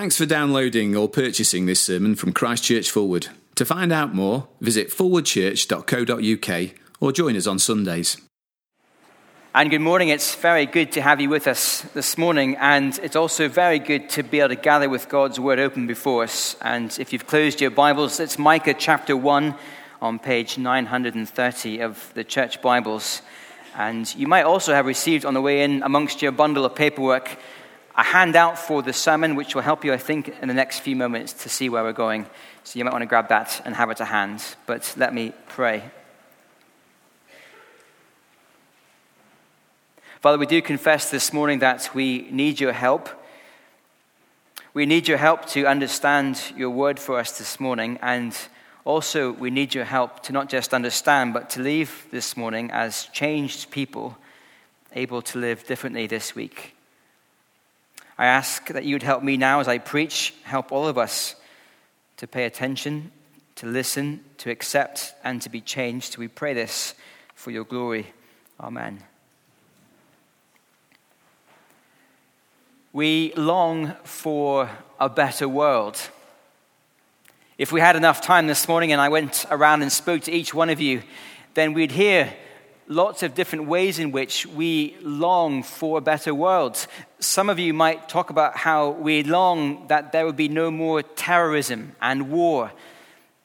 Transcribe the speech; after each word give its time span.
Thanks 0.00 0.16
for 0.16 0.24
downloading 0.24 0.96
or 0.96 1.10
purchasing 1.10 1.66
this 1.66 1.82
sermon 1.82 2.14
from 2.14 2.32
Christchurch 2.32 2.90
Fulwood. 2.90 3.28
To 3.56 3.66
find 3.66 3.92
out 3.92 4.14
more, 4.14 4.48
visit 4.58 4.88
forwardchurch.co.uk 4.88 6.70
or 7.00 7.12
join 7.12 7.36
us 7.36 7.46
on 7.46 7.58
Sundays. 7.58 8.16
And 9.54 9.68
good 9.68 9.82
morning. 9.82 10.08
It's 10.08 10.34
very 10.36 10.64
good 10.64 10.90
to 10.92 11.02
have 11.02 11.20
you 11.20 11.28
with 11.28 11.46
us 11.46 11.82
this 11.92 12.16
morning. 12.16 12.56
And 12.56 12.98
it's 13.02 13.14
also 13.14 13.46
very 13.46 13.78
good 13.78 14.08
to 14.10 14.22
be 14.22 14.40
able 14.40 14.48
to 14.48 14.56
gather 14.56 14.88
with 14.88 15.10
God's 15.10 15.38
Word 15.38 15.58
open 15.58 15.86
before 15.86 16.22
us. 16.22 16.56
And 16.62 16.96
if 16.98 17.12
you've 17.12 17.26
closed 17.26 17.60
your 17.60 17.70
Bibles, 17.70 18.20
it's 18.20 18.38
Micah 18.38 18.72
chapter 18.72 19.14
1 19.14 19.54
on 20.00 20.18
page 20.18 20.56
930 20.56 21.80
of 21.82 22.10
the 22.14 22.24
Church 22.24 22.62
Bibles. 22.62 23.20
And 23.76 24.12
you 24.14 24.26
might 24.26 24.44
also 24.44 24.72
have 24.72 24.86
received 24.86 25.26
on 25.26 25.34
the 25.34 25.42
way 25.42 25.62
in, 25.62 25.82
amongst 25.82 26.22
your 26.22 26.32
bundle 26.32 26.64
of 26.64 26.74
paperwork, 26.74 27.38
a 28.00 28.02
handout 28.02 28.58
for 28.58 28.82
the 28.82 28.94
sermon, 28.94 29.34
which 29.34 29.54
will 29.54 29.60
help 29.60 29.84
you, 29.84 29.92
I 29.92 29.98
think, 29.98 30.34
in 30.40 30.48
the 30.48 30.54
next 30.54 30.80
few 30.80 30.96
moments 30.96 31.34
to 31.34 31.50
see 31.50 31.68
where 31.68 31.82
we're 31.82 31.92
going. 31.92 32.24
So 32.64 32.78
you 32.78 32.84
might 32.86 32.92
want 32.92 33.02
to 33.02 33.06
grab 33.06 33.28
that 33.28 33.60
and 33.66 33.76
have 33.76 33.90
it 33.90 33.98
to 33.98 34.06
hand. 34.06 34.42
But 34.64 34.94
let 34.96 35.12
me 35.12 35.34
pray. 35.48 35.82
Father, 40.20 40.38
we 40.38 40.46
do 40.46 40.62
confess 40.62 41.10
this 41.10 41.30
morning 41.34 41.58
that 41.58 41.94
we 41.94 42.26
need 42.30 42.58
your 42.58 42.72
help. 42.72 43.10
We 44.72 44.86
need 44.86 45.06
your 45.06 45.18
help 45.18 45.44
to 45.48 45.66
understand 45.66 46.42
your 46.56 46.70
word 46.70 46.98
for 46.98 47.18
us 47.18 47.36
this 47.36 47.60
morning. 47.60 47.98
And 48.00 48.34
also, 48.86 49.30
we 49.30 49.50
need 49.50 49.74
your 49.74 49.84
help 49.84 50.22
to 50.22 50.32
not 50.32 50.48
just 50.48 50.72
understand, 50.72 51.34
but 51.34 51.50
to 51.50 51.60
leave 51.60 52.06
this 52.10 52.34
morning 52.34 52.70
as 52.70 53.04
changed 53.12 53.70
people, 53.70 54.16
able 54.94 55.20
to 55.20 55.38
live 55.38 55.66
differently 55.66 56.06
this 56.06 56.34
week. 56.34 56.74
I 58.20 58.26
ask 58.26 58.68
that 58.68 58.84
you 58.84 58.94
would 58.94 59.02
help 59.02 59.22
me 59.22 59.38
now 59.38 59.60
as 59.60 59.66
I 59.66 59.78
preach, 59.78 60.34
help 60.42 60.72
all 60.72 60.86
of 60.86 60.98
us 60.98 61.36
to 62.18 62.26
pay 62.26 62.44
attention, 62.44 63.12
to 63.54 63.66
listen, 63.66 64.22
to 64.36 64.50
accept, 64.50 65.14
and 65.24 65.40
to 65.40 65.48
be 65.48 65.62
changed. 65.62 66.18
We 66.18 66.28
pray 66.28 66.52
this 66.52 66.94
for 67.34 67.50
your 67.50 67.64
glory. 67.64 68.12
Amen. 68.60 69.02
We 72.92 73.32
long 73.36 73.94
for 74.04 74.68
a 75.00 75.08
better 75.08 75.48
world. 75.48 75.98
If 77.56 77.72
we 77.72 77.80
had 77.80 77.96
enough 77.96 78.20
time 78.20 78.46
this 78.48 78.68
morning 78.68 78.92
and 78.92 79.00
I 79.00 79.08
went 79.08 79.46
around 79.50 79.80
and 79.80 79.90
spoke 79.90 80.24
to 80.24 80.30
each 80.30 80.52
one 80.52 80.68
of 80.68 80.78
you, 80.78 81.02
then 81.54 81.72
we'd 81.72 81.92
hear 81.92 82.34
lots 82.90 83.22
of 83.22 83.36
different 83.36 83.66
ways 83.66 84.00
in 84.00 84.10
which 84.10 84.44
we 84.46 84.96
long 85.00 85.62
for 85.62 85.98
a 85.98 86.00
better 86.00 86.34
world. 86.34 86.86
Some 87.20 87.48
of 87.48 87.60
you 87.60 87.72
might 87.72 88.08
talk 88.08 88.30
about 88.30 88.56
how 88.56 88.90
we 88.90 89.22
long 89.22 89.86
that 89.86 90.10
there 90.10 90.26
would 90.26 90.36
be 90.36 90.48
no 90.48 90.72
more 90.72 91.00
terrorism 91.02 91.94
and 92.02 92.30
war, 92.30 92.72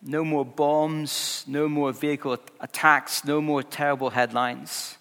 no 0.02 0.26
more 0.26 0.44
bombs, 0.44 1.46
no 1.48 1.70
more 1.70 1.92
vehicle 1.92 2.40
attacks, 2.60 3.24
no 3.24 3.40
more 3.40 3.62
terrible 3.62 4.10
headlines. 4.10 4.98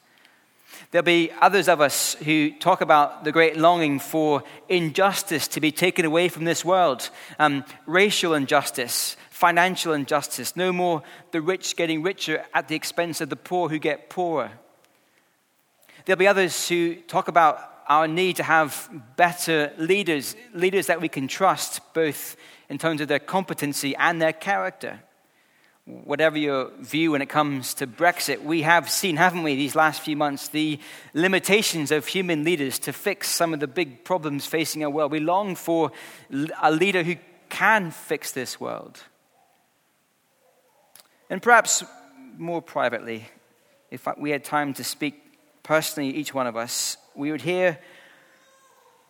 There'll 0.91 1.05
be 1.05 1.33
others 1.41 1.69
of 1.69 1.81
us 1.81 2.15
who 2.15 2.51
talk 2.51 2.83
about 2.83 3.25
the 3.25 3.33
great 3.33 3.57
longing 3.57 3.99
for 3.99 4.45
injustice 4.69 5.49
to 5.49 5.61
be 5.61 5.73
taken 5.73 6.05
away 6.05 6.29
from 6.29 6.45
this 6.45 6.65
world, 6.65 7.09
um, 7.39 7.65
racial 7.87 8.35
injustice, 8.35 9.17
financial 9.45 9.93
injustice, 9.93 10.57
no 10.57 10.73
more 10.73 11.03
the 11.33 11.41
rich 11.43 11.77
getting 11.77 12.03
richer 12.03 12.43
at 12.55 12.67
the 12.67 12.75
expense 12.75 13.21
of 13.21 13.29
the 13.29 13.37
poor 13.37 13.69
who 13.69 13.79
get 13.79 14.09
poorer. 14.09 14.51
There'll 16.07 16.19
be 16.19 16.27
others 16.27 16.67
who 16.67 16.95
talk 16.95 17.29
about 17.29 17.61
our 17.87 18.09
need 18.09 18.37
to 18.37 18.43
have 18.43 18.89
better 19.17 19.71
leaders, 19.77 20.35
leaders 20.55 20.87
that 20.87 21.03
we 21.03 21.11
can 21.11 21.29
trust, 21.29 21.83
both 21.93 22.37
in 22.71 22.79
terms 22.79 23.03
of 23.03 23.09
their 23.09 23.19
competency 23.19 23.95
and 23.97 24.19
their 24.19 24.33
character. 24.33 25.01
Whatever 25.85 26.39
your 26.39 26.71
view 26.81 27.11
when 27.11 27.21
it 27.21 27.29
comes 27.29 27.75
to 27.75 27.87
Brexit, 27.87 28.43
we 28.43 28.63
have 28.63 28.89
seen, 28.89 29.19
haven't 29.19 29.43
we, 29.43 29.57
these 29.57 29.77
last 29.77 30.01
few 30.01 30.17
months, 30.17 30.49
the 30.49 30.81
limitations 31.13 31.91
of 31.91 32.07
human 32.07 32.45
leaders 32.45 32.79
to 32.79 32.95
fix 32.95 33.29
some 33.29 33.53
of 33.53 33.61
the 33.61 33.69
big 33.69 34.05
problems 34.05 34.47
facing 34.47 34.83
our 34.83 34.89
world. 34.89 35.13
We 35.13 35.21
long 35.21 35.55
for 35.55 35.93
a 36.63 36.73
leader 36.73 37.03
who 37.03 37.17
can 37.51 37.91
fix 37.91 38.33
this 38.33 38.59
world. 38.59 39.03
And 41.31 41.43
perhaps 41.43 41.83
more 42.37 42.61
privately, 42.61 43.29
if 43.91 44.07
we 44.19 44.31
had 44.31 44.45
time 44.45 44.75
to 44.75 44.85
speak 44.85 45.21
personally, 45.63 46.11
each 46.11 46.35
one 46.35 46.47
of 46.47 46.57
us, 46.57 46.97
we 47.15 47.31
would 47.31 47.43
hear 47.43 47.79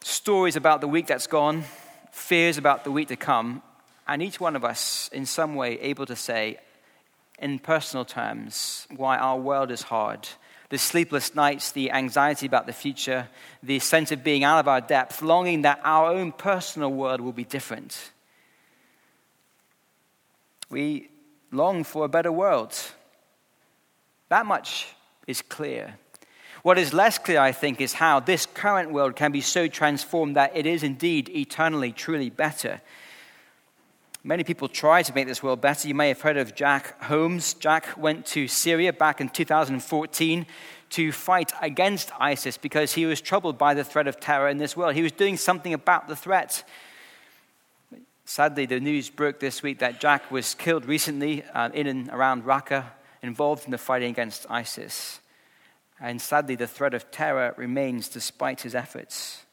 stories 0.03 0.57
about 0.57 0.81
the 0.81 0.89
week 0.89 1.07
that's 1.07 1.27
gone, 1.27 1.65
fears 2.13 2.59
about 2.59 2.85
the 2.85 2.91
week 2.91 3.09
to 3.09 3.17
come, 3.17 3.63
and 4.07 4.23
each 4.23 4.39
one 4.39 4.55
of 4.55 4.65
us, 4.65 5.09
in 5.13 5.27
some 5.27 5.55
way, 5.55 5.81
able 5.81 6.07
to 6.07 6.15
say, 6.15 6.59
in 7.39 7.59
personal 7.59 8.05
terms, 8.05 8.87
why 8.95 9.19
our 9.19 9.39
world 9.39 9.71
is 9.71 9.83
hard. 9.83 10.29
The 10.69 10.79
sleepless 10.79 11.35
nights, 11.35 11.73
the 11.73 11.91
anxiety 11.91 12.47
about 12.47 12.67
the 12.67 12.73
future, 12.73 13.29
the 13.63 13.79
sense 13.79 14.13
of 14.13 14.23
being 14.23 14.45
out 14.45 14.61
of 14.61 14.69
our 14.69 14.81
depth, 14.81 15.23
longing 15.23 15.63
that 15.63 15.81
our 15.85 16.13
own 16.13 16.33
personal 16.33 16.93
world 16.93 17.21
will 17.21 17.33
be 17.33 17.45
different. 17.45 18.13
We 20.71 21.09
long 21.55 21.85
for 21.85 22.05
a 22.05 22.09
better 22.09 22.33
world. 22.33 22.75
That 24.29 24.47
much 24.47 24.89
is 25.27 25.43
clear. 25.43 25.99
What 26.63 26.79
is 26.79 26.95
less 26.95 27.19
clear, 27.19 27.41
I 27.41 27.53
think, 27.53 27.81
is 27.81 27.95
how 27.95 28.21
this 28.21 28.47
current 28.47 28.91
world 28.91 29.17
can 29.17 29.33
be 29.33 29.43
so 29.43 29.69
transformed 29.69 30.37
that 30.37 30.57
it 30.57 30.67
is 30.67 30.83
indeed 30.83 31.29
eternally, 31.29 31.93
truly 31.93 32.31
better. 32.31 32.81
Many 34.27 34.43
people 34.43 34.69
try 34.69 35.03
to 35.03 35.15
make 35.15 35.27
this 35.27 35.43
world 35.43 35.61
better. 35.61 35.87
You 35.87 35.95
may 35.95 36.09
have 36.09 36.23
heard 36.23 36.39
of 36.39 36.55
Jack 36.55 37.03
Holmes. 37.05 37.53
Jack 37.53 37.95
went 37.99 38.25
to 38.27 38.49
Syria 38.49 38.95
back 38.95 39.21
in 39.21 39.29
2014 39.29 40.47
to 40.91 41.13
fight 41.13 41.53
against 41.61 42.11
ISIS 42.19 42.57
because 42.57 42.95
he 42.95 43.05
was 43.05 43.21
troubled 43.21 43.59
by 43.59 43.75
the 43.75 43.85
threat 43.85 44.07
of 44.07 44.19
terror 44.19 44.49
in 44.49 44.57
this 44.57 44.75
world. 44.75 44.95
He 44.95 45.03
was 45.03 45.13
doing 45.13 45.37
something 45.37 45.75
about 45.75 46.09
the 46.09 46.17
threat. 46.17 46.65
Sadly, 48.27 48.65
the 48.65 48.81
news 48.81 49.11
broke 49.11 49.39
this 49.39 49.63
week 49.63 49.81
that 49.81 50.01
Jack 50.01 50.31
was 50.31 50.55
killed 50.55 50.87
recently 50.87 51.45
uh, 51.53 51.69
in 51.75 51.87
and 51.87 52.09
around 52.09 52.45
Raqqa, 52.45 52.85
involved 53.23 53.67
in 53.67 53.71
the 53.71 53.79
fighting 53.79 54.11
against 54.11 54.47
ISIS. 54.49 55.21
And 56.01 56.21
sadly, 56.21 56.57
the 56.57 56.67
threat 56.67 56.95
of 56.95 57.11
terror 57.11 57.55
remains 57.57 58.09
despite 58.09 58.63
his 58.63 58.75
efforts. 58.75 59.45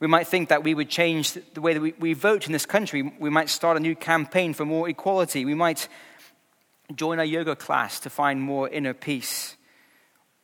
We 0.00 0.06
might 0.06 0.26
think 0.26 0.48
that 0.48 0.64
we 0.64 0.74
would 0.74 0.88
change 0.88 1.32
the 1.32 1.60
way 1.60 1.74
that 1.74 1.80
we, 1.80 1.92
we 1.98 2.14
vote 2.14 2.46
in 2.46 2.52
this 2.52 2.66
country. 2.66 3.02
We 3.02 3.30
might 3.30 3.50
start 3.50 3.76
a 3.76 3.80
new 3.80 3.94
campaign 3.94 4.54
for 4.54 4.64
more 4.64 4.88
equality. 4.88 5.44
We 5.44 5.54
might 5.54 5.88
join 6.94 7.20
a 7.20 7.24
yoga 7.24 7.54
class 7.54 8.00
to 8.00 8.10
find 8.10 8.40
more 8.40 8.68
inner 8.68 8.94
peace. 8.94 9.56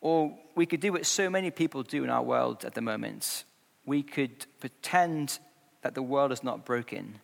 Or 0.02 0.36
we 0.54 0.66
could 0.66 0.80
do 0.80 0.92
what 0.92 1.06
so 1.06 1.30
many 1.30 1.50
people 1.50 1.82
do 1.82 2.04
in 2.04 2.10
our 2.10 2.22
world 2.22 2.64
at 2.66 2.74
the 2.74 2.82
moment. 2.82 3.44
We 3.86 4.02
could 4.02 4.46
pretend 4.60 5.38
that 5.82 5.94
the 5.94 6.02
world 6.02 6.32
is 6.32 6.42
not 6.42 6.64
broken 6.64 7.20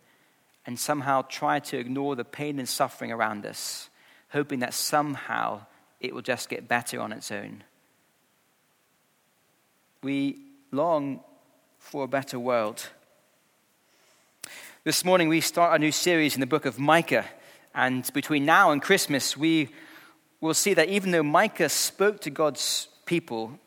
and 0.66 0.78
somehow 0.78 1.22
try 1.22 1.58
to 1.58 1.78
ignore 1.78 2.16
the 2.16 2.24
pain 2.24 2.58
and 2.58 2.68
suffering 2.68 3.12
around 3.12 3.44
us, 3.44 3.90
hoping 4.30 4.60
that 4.60 4.74
somehow 4.74 5.60
it 6.00 6.14
will 6.14 6.22
just 6.22 6.48
get 6.48 6.68
better 6.68 7.00
on 7.00 7.12
its 7.12 7.30
own. 7.30 7.64
We 10.02 10.38
long 10.70 11.20
for 11.78 12.04
a 12.04 12.08
better 12.08 12.38
world. 12.38 12.88
This 14.84 15.04
morning, 15.04 15.28
we 15.28 15.40
start 15.40 15.74
a 15.74 15.78
new 15.78 15.92
series 15.92 16.34
in 16.34 16.40
the 16.40 16.46
book 16.46 16.66
of 16.66 16.78
Micah. 16.78 17.24
And 17.74 18.10
between 18.12 18.44
now 18.44 18.70
and 18.70 18.82
Christmas, 18.82 19.36
we 19.36 19.70
will 20.40 20.54
see 20.54 20.74
that 20.74 20.88
even 20.88 21.10
though 21.10 21.22
Micah 21.22 21.68
spoke 21.68 22.20
to 22.20 22.30
God's 22.30 22.88
people, 23.06 23.58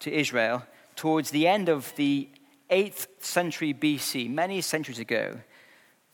to 0.00 0.12
Israel, 0.12 0.64
towards 0.96 1.30
the 1.30 1.46
end 1.46 1.68
of 1.68 1.94
the 1.96 2.28
8th 2.70 3.06
century 3.20 3.74
BC, 3.74 4.30
many 4.30 4.60
centuries 4.60 4.98
ago, 4.98 5.40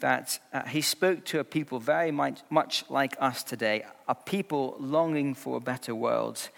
that 0.01 0.39
uh, 0.53 0.63
he 0.65 0.81
spoke 0.81 1.25
to 1.27 1.41
a 1.41 1.45
people 1.45 1.79
very 1.79 2.11
much, 2.11 2.41
much 2.51 2.85
like 2.89 3.17
us 3.19 3.43
today, 3.43 3.85
a 4.09 4.15
people 4.15 4.77
longing 4.79 5.35
for 5.35 5.57
a 5.57 5.61
better 5.61 5.95
world. 5.95 6.49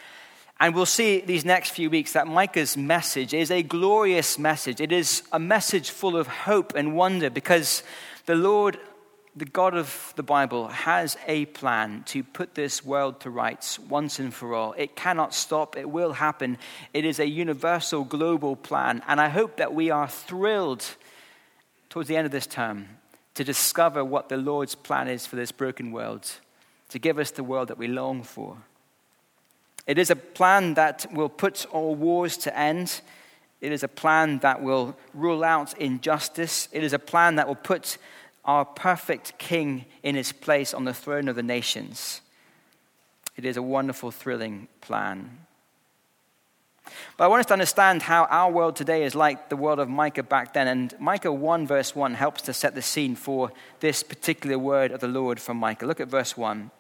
And 0.61 0.75
we'll 0.75 0.87
see 0.87 1.21
these 1.21 1.45
next 1.45 1.71
few 1.71 1.89
weeks 1.89 2.15
that 2.15 2.27
Micah's 2.27 2.77
message 2.77 3.33
is 3.33 3.51
a 3.51 3.63
glorious 3.63 4.39
message. 4.39 4.81
It 4.81 4.91
is 4.91 5.23
a 5.31 5.39
message 5.39 5.91
full 5.91 6.17
of 6.17 6.27
hope 6.27 6.73
and 6.75 6.97
wonder 6.97 7.31
because 7.31 7.85
the 8.27 8.35
Lord 8.35 8.79
the 9.37 9.45
God 9.45 9.75
of 9.75 10.13
the 10.17 10.23
Bible 10.23 10.69
has 10.69 11.17
a 11.27 11.45
plan 11.47 12.03
to 12.07 12.23
put 12.23 12.55
this 12.55 12.85
world 12.85 13.21
to 13.21 13.31
rights 13.31 13.79
once 13.79 14.19
and 14.19 14.33
for 14.33 14.55
all. 14.55 14.75
It 14.77 14.97
cannot 14.97 15.35
stop, 15.35 15.77
it 15.77 15.89
will 15.89 16.15
happen. 16.15 16.59
It 16.93 17.05
is 17.05 17.21
a 17.21 17.29
universal, 17.29 18.05
global 18.05 18.57
plan. 18.57 19.03
And 19.07 19.21
I 19.21 19.29
hope 19.29 19.57
that 19.59 19.75
we 19.75 19.91
are 19.91 20.09
thrilled 20.09 20.85
towards 21.89 22.09
the 22.09 22.17
end 22.17 22.27
of 22.27 22.33
this 22.33 22.47
term 22.47 22.89
to 23.35 23.45
discover 23.45 24.05
what 24.05 24.29
the 24.29 24.37
Lord's 24.37 24.75
plan 24.75 25.09
is 25.09 25.27
for 25.27 25.37
this 25.37 25.53
broken 25.53 25.93
world, 25.93 26.31
to 26.89 26.99
give 26.99 27.19
us 27.19 27.31
the 27.31 27.45
world 27.45 27.69
that 27.69 27.79
we 27.79 27.87
long 27.87 28.23
for. 28.23 28.57
It 29.87 29.99
is 29.99 30.11
a 30.11 30.17
plan 30.17 30.75
that 30.75 31.07
will 31.13 31.29
put 31.29 31.65
all 31.67 31.95
wars 31.95 32.37
to 32.39 32.59
end 32.59 33.01
It 33.61 33.73
is 33.73 33.83
a 33.83 33.89
plan 33.89 34.39
that 34.39 34.63
will 34.63 34.97
rule 35.15 35.43
out 35.43 35.77
injustice. 35.79 36.69
It 36.73 36.85
is 36.85 36.93
a 36.93 36.99
plan 36.99 37.37
that 37.37 37.49
will 37.49 37.57
put 37.57 37.99
our 38.49 38.65
perfect 38.65 39.37
king 39.37 39.85
in 40.03 40.15
his 40.15 40.33
place 40.33 40.73
on 40.73 40.87
the 40.87 40.95
throne 40.95 41.29
of 41.29 41.37
the 41.37 41.43
nations. 41.43 42.23
It 43.37 43.45
is 43.45 43.59
a 43.59 43.63
wonderful, 43.63 44.11
thrilling 44.11 44.69
plan. 44.81 45.39
But 47.19 47.25
I 47.25 47.27
want 47.27 47.41
us 47.41 47.47
to 47.47 47.53
understand 47.53 48.01
how 48.01 48.25
our 48.25 48.51
world 48.51 48.75
today 48.75 49.05
is 49.05 49.15
like 49.15 49.51
the 49.51 49.57
world 49.57 49.79
of 49.79 49.91
Micah 49.91 50.23
back 50.23 50.55
then. 50.55 50.67
And 50.67 50.95
Micah 50.99 51.31
1, 51.31 51.67
verse 51.67 51.95
1, 51.95 52.15
helps 52.15 52.41
to 52.43 52.55
set 52.55 52.75
the 52.75 52.81
scene 52.81 53.15
for 53.15 53.53
this 53.81 54.03
particular 54.03 54.59
word 54.59 54.93
of 54.93 55.01
the 55.01 55.09
Lord 55.09 55.39
from 55.39 55.59
Micah. 55.59 55.85
Look 55.85 56.01
at 56.01 56.09
verse 56.09 56.35
1. 56.35 56.71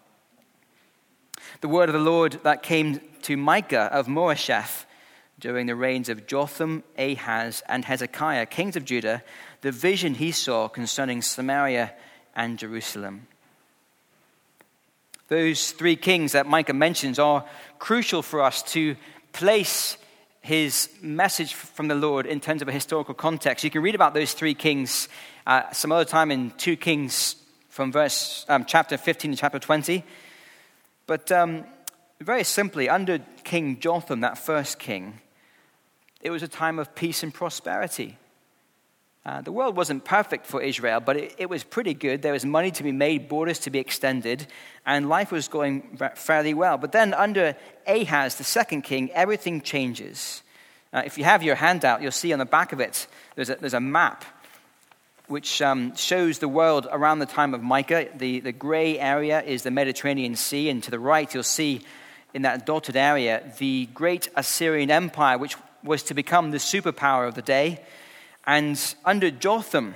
The 1.60 1.68
word 1.68 1.90
of 1.90 1.92
the 1.92 1.98
Lord 1.98 2.40
that 2.44 2.62
came 2.62 3.02
to 3.22 3.36
Micah 3.36 3.90
of 3.92 4.06
Moresheth 4.06 4.86
during 5.38 5.66
the 5.66 5.76
reigns 5.76 6.08
of 6.08 6.26
Jotham, 6.26 6.82
Ahaz, 6.96 7.62
and 7.68 7.84
Hezekiah, 7.84 8.46
kings 8.46 8.74
of 8.74 8.86
Judah, 8.86 9.22
the 9.60 9.72
vision 9.72 10.14
he 10.14 10.32
saw 10.32 10.68
concerning 10.68 11.22
Samaria 11.22 11.92
and 12.34 12.58
Jerusalem. 12.58 13.26
Those 15.28 15.72
three 15.72 15.96
kings 15.96 16.32
that 16.32 16.46
Micah 16.46 16.72
mentions 16.72 17.18
are 17.18 17.44
crucial 17.78 18.22
for 18.22 18.42
us 18.42 18.62
to 18.72 18.96
place 19.32 19.98
his 20.40 20.88
message 21.02 21.52
from 21.52 21.88
the 21.88 21.94
Lord 21.94 22.24
in 22.24 22.40
terms 22.40 22.62
of 22.62 22.68
a 22.68 22.72
historical 22.72 23.12
context. 23.12 23.64
You 23.64 23.70
can 23.70 23.82
read 23.82 23.94
about 23.94 24.14
those 24.14 24.32
three 24.32 24.54
kings 24.54 25.08
uh, 25.48 25.70
some 25.72 25.90
other 25.92 26.04
time 26.04 26.30
in 26.30 26.50
2 26.58 26.76
Kings 26.76 27.36
from 27.70 27.90
verse 27.90 28.44
um, 28.50 28.66
chapter 28.66 28.98
15 28.98 29.30
to 29.30 29.36
chapter 29.36 29.58
20. 29.58 30.04
But 31.06 31.32
um, 31.32 31.64
very 32.20 32.44
simply, 32.44 32.90
under 32.90 33.20
King 33.44 33.80
Jotham, 33.80 34.20
that 34.20 34.36
first 34.36 34.78
king, 34.78 35.20
it 36.20 36.28
was 36.30 36.42
a 36.42 36.48
time 36.48 36.78
of 36.78 36.94
peace 36.94 37.22
and 37.22 37.32
prosperity. 37.32 38.18
Uh, 39.28 39.42
the 39.42 39.52
world 39.52 39.76
wasn't 39.76 40.06
perfect 40.06 40.46
for 40.46 40.62
Israel, 40.62 41.00
but 41.00 41.14
it, 41.14 41.34
it, 41.36 41.50
was 41.50 41.62
pretty 41.62 41.92
good. 41.92 42.22
There 42.22 42.32
was 42.32 42.46
money 42.46 42.70
to 42.70 42.82
be 42.82 42.92
made, 42.92 43.28
borders 43.28 43.58
to 43.60 43.70
be 43.70 43.78
extended, 43.78 44.46
and 44.86 45.06
life 45.06 45.30
was 45.30 45.48
going 45.48 45.98
fairly 46.14 46.54
well. 46.54 46.78
But 46.78 46.92
then, 46.92 47.12
under 47.12 47.54
Ahaz, 47.86 48.36
the 48.36 48.44
second 48.44 48.84
king, 48.84 49.10
everything 49.10 49.60
changes. 49.60 50.42
Uh, 50.94 51.02
if 51.04 51.18
you 51.18 51.24
have 51.24 51.42
your 51.42 51.56
handout, 51.56 52.00
you'll 52.00 52.10
see 52.10 52.32
on 52.32 52.38
the 52.38 52.46
back 52.46 52.72
of 52.72 52.80
it 52.80 53.06
there's 53.34 53.50
a, 53.50 53.56
there's 53.56 53.74
a 53.74 53.80
map 53.80 54.24
which 55.26 55.60
um, 55.60 55.94
shows 55.94 56.38
the 56.38 56.48
world 56.48 56.88
around 56.90 57.18
the 57.18 57.26
time 57.26 57.52
of 57.52 57.62
Micah. 57.62 58.08
The, 58.16 58.40
the 58.40 58.52
gray 58.52 58.98
area 58.98 59.42
is 59.42 59.62
the 59.62 59.70
Mediterranean 59.70 60.36
Sea, 60.36 60.70
and 60.70 60.82
to 60.84 60.90
the 60.90 60.98
right, 60.98 61.34
you'll 61.34 61.42
see 61.42 61.82
in 62.32 62.42
that 62.42 62.64
dotted 62.64 62.96
area 62.96 63.42
the 63.58 63.90
great 63.92 64.30
Assyrian 64.36 64.90
Empire, 64.90 65.36
which 65.36 65.56
was 65.84 66.02
to 66.04 66.14
become 66.14 66.50
the 66.50 66.56
superpower 66.56 67.28
of 67.28 67.34
the 67.34 67.42
day. 67.42 67.82
And 68.48 68.82
under 69.04 69.30
Jotham, 69.30 69.94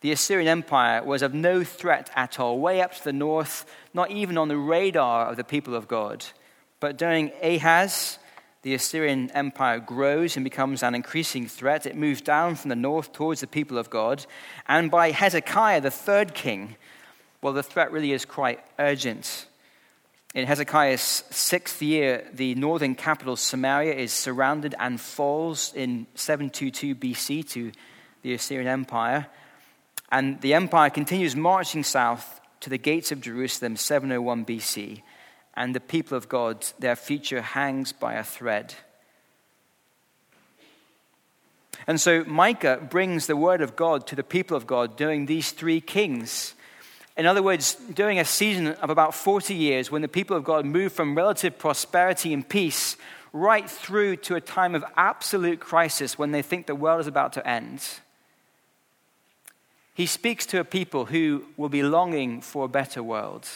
the 0.00 0.10
Assyrian 0.10 0.48
Empire 0.48 1.04
was 1.04 1.20
of 1.20 1.34
no 1.34 1.62
threat 1.62 2.08
at 2.16 2.40
all, 2.40 2.58
way 2.58 2.80
up 2.80 2.94
to 2.94 3.04
the 3.04 3.12
north, 3.12 3.66
not 3.92 4.10
even 4.10 4.38
on 4.38 4.48
the 4.48 4.56
radar 4.56 5.26
of 5.26 5.36
the 5.36 5.44
people 5.44 5.74
of 5.74 5.86
God. 5.86 6.24
But 6.80 6.96
during 6.96 7.30
Ahaz, 7.42 8.18
the 8.62 8.72
Assyrian 8.72 9.30
Empire 9.32 9.80
grows 9.80 10.34
and 10.34 10.44
becomes 10.44 10.82
an 10.82 10.94
increasing 10.94 11.46
threat. 11.46 11.84
It 11.84 11.94
moves 11.94 12.22
down 12.22 12.54
from 12.54 12.70
the 12.70 12.74
north 12.74 13.12
towards 13.12 13.42
the 13.42 13.46
people 13.46 13.76
of 13.76 13.90
God. 13.90 14.24
And 14.66 14.90
by 14.90 15.10
Hezekiah, 15.10 15.82
the 15.82 15.90
third 15.90 16.32
king, 16.32 16.76
well, 17.42 17.52
the 17.52 17.62
threat 17.62 17.92
really 17.92 18.12
is 18.12 18.24
quite 18.24 18.64
urgent. 18.78 19.44
In 20.34 20.48
Hezekiah's 20.48 21.22
sixth 21.30 21.80
year, 21.80 22.24
the 22.32 22.56
northern 22.56 22.96
capital, 22.96 23.36
Samaria, 23.36 23.94
is 23.94 24.12
surrounded 24.12 24.74
and 24.80 25.00
falls 25.00 25.72
in 25.74 26.08
722 26.16 26.96
BC 26.96 27.48
to 27.50 27.70
the 28.22 28.34
Assyrian 28.34 28.66
Empire. 28.66 29.28
And 30.10 30.40
the 30.40 30.54
empire 30.54 30.90
continues 30.90 31.36
marching 31.36 31.84
south 31.84 32.40
to 32.60 32.70
the 32.70 32.78
gates 32.78 33.12
of 33.12 33.20
Jerusalem, 33.20 33.76
701 33.76 34.44
BC. 34.44 35.02
And 35.54 35.72
the 35.72 35.80
people 35.80 36.18
of 36.18 36.28
God, 36.28 36.66
their 36.80 36.96
future 36.96 37.40
hangs 37.40 37.92
by 37.92 38.14
a 38.14 38.24
thread. 38.24 38.74
And 41.86 42.00
so 42.00 42.24
Micah 42.24 42.84
brings 42.90 43.28
the 43.28 43.36
word 43.36 43.60
of 43.60 43.76
God 43.76 44.04
to 44.08 44.16
the 44.16 44.24
people 44.24 44.56
of 44.56 44.66
God 44.66 44.96
during 44.96 45.26
these 45.26 45.52
three 45.52 45.80
kings 45.80 46.54
in 47.16 47.26
other 47.26 47.42
words, 47.42 47.76
during 47.92 48.18
a 48.18 48.24
season 48.24 48.68
of 48.68 48.90
about 48.90 49.14
40 49.14 49.54
years, 49.54 49.90
when 49.90 50.02
the 50.02 50.08
people 50.08 50.36
of 50.36 50.44
God 50.44 50.66
moved 50.66 50.94
from 50.94 51.14
relative 51.14 51.58
prosperity 51.58 52.32
and 52.32 52.48
peace 52.48 52.96
right 53.32 53.68
through 53.68 54.16
to 54.16 54.34
a 54.34 54.40
time 54.40 54.74
of 54.74 54.84
absolute 54.96 55.60
crisis 55.60 56.18
when 56.18 56.32
they 56.32 56.42
think 56.42 56.66
the 56.66 56.74
world 56.74 57.00
is 57.00 57.06
about 57.06 57.32
to 57.34 57.46
end, 57.46 57.82
he 59.94 60.06
speaks 60.06 60.44
to 60.46 60.58
a 60.58 60.64
people 60.64 61.06
who 61.06 61.44
will 61.56 61.68
be 61.68 61.84
longing 61.84 62.40
for 62.40 62.64
a 62.64 62.68
better 62.68 63.02
world 63.02 63.48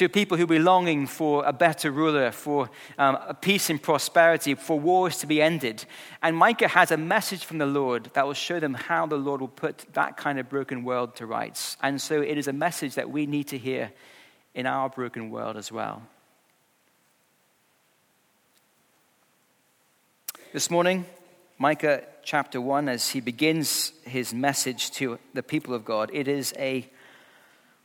to 0.00 0.08
people 0.08 0.38
who 0.38 0.46
be 0.46 0.58
longing 0.58 1.06
for 1.06 1.44
a 1.44 1.52
better 1.52 1.90
ruler, 1.90 2.30
for 2.30 2.70
um, 2.96 3.18
a 3.28 3.34
peace 3.34 3.68
and 3.68 3.82
prosperity, 3.82 4.54
for 4.54 4.80
wars 4.80 5.18
to 5.18 5.26
be 5.26 5.42
ended. 5.42 5.84
And 6.22 6.34
Micah 6.34 6.68
has 6.68 6.90
a 6.90 6.96
message 6.96 7.44
from 7.44 7.58
the 7.58 7.66
Lord 7.66 8.10
that 8.14 8.26
will 8.26 8.32
show 8.32 8.58
them 8.58 8.72
how 8.72 9.04
the 9.04 9.18
Lord 9.18 9.42
will 9.42 9.48
put 9.48 9.84
that 9.92 10.16
kind 10.16 10.38
of 10.38 10.48
broken 10.48 10.84
world 10.84 11.16
to 11.16 11.26
rights. 11.26 11.76
And 11.82 12.00
so 12.00 12.22
it 12.22 12.38
is 12.38 12.48
a 12.48 12.52
message 12.54 12.94
that 12.94 13.10
we 13.10 13.26
need 13.26 13.48
to 13.48 13.58
hear 13.58 13.92
in 14.54 14.64
our 14.64 14.88
broken 14.88 15.28
world 15.28 15.58
as 15.58 15.70
well. 15.70 16.00
This 20.54 20.70
morning, 20.70 21.04
Micah 21.58 22.04
chapter 22.22 22.58
1, 22.58 22.88
as 22.88 23.10
he 23.10 23.20
begins 23.20 23.92
his 24.06 24.32
message 24.32 24.92
to 24.92 25.18
the 25.34 25.42
people 25.42 25.74
of 25.74 25.84
God, 25.84 26.10
it 26.14 26.26
is 26.26 26.54
a 26.56 26.88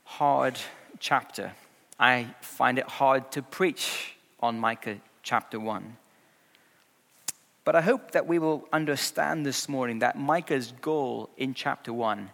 hard 0.04 0.58
chapter. 0.98 1.52
I 1.98 2.34
find 2.40 2.78
it 2.78 2.86
hard 2.86 3.30
to 3.32 3.42
preach 3.42 4.14
on 4.40 4.58
Micah 4.58 4.98
chapter 5.22 5.58
1. 5.58 5.96
But 7.64 7.74
I 7.74 7.80
hope 7.80 8.12
that 8.12 8.26
we 8.26 8.38
will 8.38 8.68
understand 8.72 9.44
this 9.44 9.68
morning 9.68 9.98
that 10.00 10.18
Micah's 10.18 10.72
goal 10.80 11.30
in 11.36 11.54
chapter 11.54 11.92
1 11.92 12.30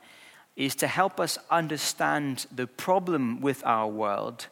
is 0.57 0.75
to 0.77 0.87
help 0.87 1.19
us 1.19 1.39
understand 1.51 2.47
the 2.55 2.67
problem 2.67 3.41
with 3.41 3.65
our 3.65 3.89
world 3.89 4.49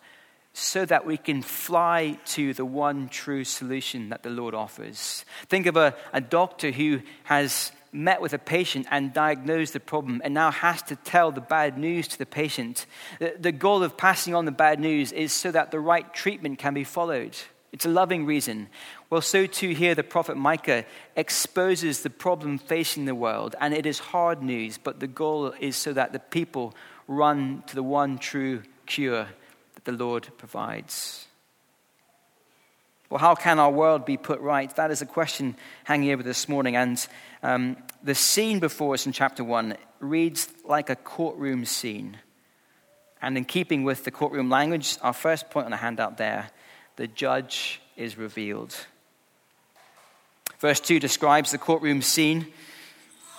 so 0.52 0.84
that 0.86 1.06
we 1.06 1.16
can 1.16 1.42
fly 1.42 2.18
to 2.24 2.54
the 2.54 2.64
one 2.64 3.08
true 3.08 3.44
solution 3.44 4.08
that 4.08 4.22
the 4.22 4.30
Lord 4.30 4.54
offers. 4.54 5.24
Think 5.48 5.66
of 5.66 5.76
a, 5.76 5.94
a 6.12 6.20
doctor 6.20 6.70
who 6.70 7.02
has 7.24 7.72
met 7.92 8.20
with 8.20 8.32
a 8.32 8.38
patient 8.38 8.86
and 8.90 9.12
diagnosed 9.12 9.72
the 9.72 9.80
problem 9.80 10.20
and 10.24 10.32
now 10.32 10.50
has 10.50 10.82
to 10.82 10.96
tell 10.96 11.32
the 11.32 11.40
bad 11.40 11.76
news 11.76 12.06
to 12.08 12.18
the 12.18 12.26
patient. 12.26 12.86
The, 13.18 13.52
goal 13.52 13.82
of 13.82 13.96
passing 13.96 14.34
on 14.34 14.44
the 14.44 14.52
bad 14.52 14.78
news 14.78 15.12
is 15.12 15.32
so 15.32 15.50
that 15.50 15.70
the 15.70 15.80
right 15.80 16.12
treatment 16.14 16.58
can 16.58 16.74
be 16.74 16.84
followed. 16.84 17.36
It's 17.72 17.86
a 17.86 17.90
loving 17.90 18.26
reason. 18.26 18.68
Well, 19.10 19.20
so 19.20 19.46
too 19.46 19.70
here 19.70 19.94
the 19.94 20.02
prophet 20.02 20.36
Micah 20.36 20.84
exposes 21.16 22.02
the 22.02 22.10
problem 22.10 22.58
facing 22.58 23.04
the 23.04 23.14
world, 23.14 23.54
and 23.60 23.72
it 23.74 23.86
is 23.86 23.98
hard 23.98 24.42
news, 24.42 24.78
but 24.78 24.98
the 24.98 25.06
goal 25.06 25.52
is 25.60 25.76
so 25.76 25.92
that 25.92 26.12
the 26.12 26.18
people 26.18 26.74
run 27.06 27.62
to 27.68 27.74
the 27.74 27.82
one 27.82 28.18
true 28.18 28.62
cure 28.86 29.28
that 29.74 29.84
the 29.84 29.92
Lord 29.92 30.28
provides. 30.36 31.26
Well, 33.10 33.18
how 33.18 33.34
can 33.34 33.58
our 33.58 33.72
world 33.72 34.04
be 34.04 34.16
put 34.16 34.40
right? 34.40 34.74
That 34.76 34.92
is 34.92 35.02
a 35.02 35.06
question 35.06 35.56
hanging 35.82 36.12
over 36.12 36.22
this 36.22 36.48
morning. 36.48 36.76
And 36.76 37.04
um, 37.42 37.76
the 38.02 38.14
scene 38.14 38.58
before 38.58 38.94
us 38.94 39.06
in 39.06 39.12
chapter 39.12 39.44
1 39.44 39.76
reads 40.00 40.48
like 40.64 40.90
a 40.90 40.96
courtroom 40.96 41.64
scene. 41.64 42.18
And 43.22 43.36
in 43.36 43.44
keeping 43.44 43.84
with 43.84 44.04
the 44.04 44.10
courtroom 44.10 44.48
language, 44.48 44.96
our 45.02 45.12
first 45.12 45.50
point 45.50 45.66
on 45.66 45.70
the 45.70 45.76
handout 45.76 46.16
there 46.16 46.50
the 46.96 47.06
judge 47.06 47.80
is 47.96 48.18
revealed. 48.18 48.76
Verse 50.58 50.80
2 50.80 51.00
describes 51.00 51.50
the 51.50 51.56
courtroom 51.56 52.02
scene. 52.02 52.46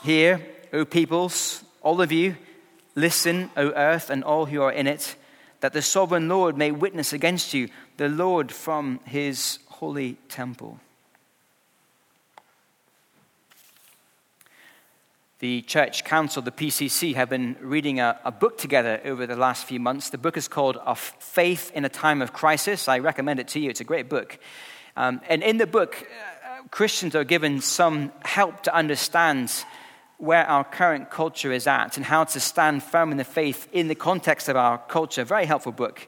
Here, 0.04 0.42
O 0.74 0.84
peoples, 0.84 1.64
all 1.84 2.02
of 2.02 2.12
you, 2.12 2.36
listen, 2.96 3.52
O 3.56 3.70
earth, 3.70 4.10
and 4.10 4.24
all 4.24 4.48
who 4.48 4.64
are 4.64 4.72
in 4.72 4.88
it, 4.88 5.16
that 5.60 5.74
the 5.74 5.82
sovereign 5.84 6.28
Lord 6.28 6.58
may 6.58 6.72
witness 6.72 7.14
against 7.14 7.54
you 7.54 7.70
the 7.98 8.10
Lord 8.10 8.52
from 8.52 9.00
his 9.06 9.60
holy 9.68 10.14
temple. 10.28 10.80
The 15.42 15.64
Church 15.64 16.04
Council, 16.04 16.44
the 16.44 16.52
PCC, 16.52 17.16
have 17.16 17.28
been 17.28 17.56
reading 17.62 18.00
a, 18.00 18.20
a, 18.24 18.32
book 18.32 18.60
together 18.60 19.02
over 19.04 19.26
the 19.26 19.36
last 19.36 19.66
few 19.66 19.80
months. 19.80 20.12
The 20.12 20.20
book 20.20 20.38
is 20.38 20.48
called 20.48 20.78
Of 20.78 21.00
Faith 21.00 21.72
in 21.74 21.84
a 21.84 21.90
Time 21.90 22.22
of 22.22 22.32
Crisis. 22.32 22.88
I 22.88 23.00
recommend 23.00 23.40
it 23.40 23.48
to 23.48 23.60
you, 23.60 23.72
it's 23.72 23.82
a 23.82 23.84
great 23.84 24.08
book. 24.08 24.38
Um, 24.96 25.20
and 25.28 25.42
in 25.42 25.58
the 25.58 25.66
book, 25.66 26.08
uh, 26.08 26.62
Christians 26.70 27.16
are 27.16 27.24
given 27.24 27.60
some 27.60 28.12
help 28.24 28.62
to 28.66 28.76
understand 28.76 29.52
where 30.20 30.46
our 30.46 30.64
current 30.64 31.10
culture 31.10 31.52
is 31.52 31.66
at 31.66 31.98
and 31.98 32.06
how 32.06 32.26
to 32.26 32.40
stand 32.40 32.84
firm 32.84 33.10
in 33.10 33.18
the 33.18 33.24
faith 33.24 33.68
in 33.72 33.88
the 33.88 33.96
context 33.96 34.48
of 34.48 34.56
our 34.56 34.78
culture. 34.78 35.24
Very 35.24 35.48
helpful 35.48 35.72
book. 35.72 36.08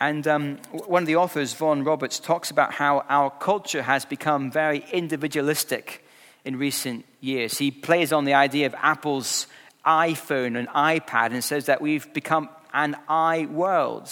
And 0.00 0.26
um, 0.26 0.56
one 0.86 1.02
of 1.02 1.06
the 1.06 1.16
authors, 1.16 1.52
Vaughan 1.52 1.84
Roberts, 1.84 2.18
talks 2.18 2.50
about 2.50 2.72
how 2.72 3.04
our 3.10 3.28
culture 3.28 3.82
has 3.82 4.06
become 4.06 4.50
very 4.50 4.86
individualistic 4.90 6.02
in 6.46 6.56
recent 6.56 7.04
years. 7.24 7.58
He 7.58 7.70
plays 7.70 8.12
on 8.12 8.24
the 8.24 8.34
idea 8.34 8.66
of 8.66 8.74
Apple's 8.76 9.46
iPhone 9.84 10.58
and 10.58 10.68
iPad 10.68 11.32
and 11.32 11.42
says 11.42 11.66
that 11.66 11.80
we've 11.80 12.12
become 12.12 12.48
an 12.72 12.96
I 13.08 13.46
world. 13.46 14.10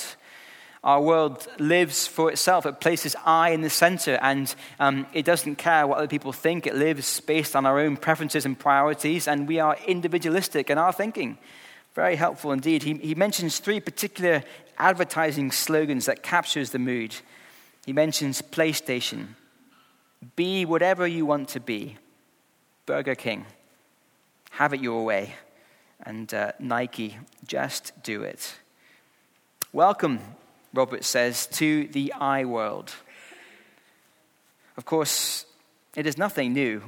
Our 0.84 1.00
world 1.00 1.46
lives 1.60 2.08
for 2.08 2.32
itself. 2.32 2.66
It 2.66 2.80
places 2.80 3.14
I 3.24 3.50
in 3.50 3.60
the 3.60 3.70
center, 3.70 4.18
and 4.20 4.52
um, 4.80 5.06
it 5.12 5.24
doesn't 5.24 5.56
care 5.56 5.86
what 5.86 5.98
other 5.98 6.08
people 6.08 6.32
think. 6.32 6.66
It 6.66 6.74
lives 6.74 7.20
based 7.20 7.54
on 7.54 7.66
our 7.66 7.78
own 7.78 7.96
preferences 7.96 8.44
and 8.44 8.58
priorities, 8.58 9.28
and 9.28 9.46
we 9.46 9.60
are 9.60 9.76
individualistic 9.86 10.70
in 10.70 10.78
our 10.78 10.92
thinking. 10.92 11.38
Very 11.94 12.16
helpful 12.16 12.50
indeed. 12.50 12.82
He, 12.82 12.94
he 12.94 13.14
mentions 13.14 13.60
three 13.60 13.78
particular 13.78 14.42
advertising 14.76 15.52
slogans 15.52 16.06
that 16.06 16.24
captures 16.24 16.70
the 16.70 16.80
mood. 16.80 17.14
He 17.86 17.92
mentions 17.92 18.42
PlayStation, 18.42 19.28
be 20.34 20.64
whatever 20.64 21.06
you 21.06 21.26
want 21.26 21.48
to 21.50 21.60
be, 21.60 21.96
Burger 22.86 23.14
King, 23.14 23.46
have 24.50 24.74
it 24.74 24.80
your 24.80 25.04
way, 25.04 25.34
and 26.04 26.32
uh, 26.34 26.52
Nike, 26.58 27.16
just 27.46 27.92
do 28.02 28.22
it. 28.22 28.54
Welcome 29.72 30.20
Robert 30.74 31.04
says, 31.04 31.46
to 31.48 31.86
the 31.88 32.12
I 32.14 32.44
world. 32.44 32.94
Of 34.76 34.86
course, 34.86 35.44
it 35.94 36.06
is 36.06 36.16
nothing 36.16 36.54
new. 36.54 36.82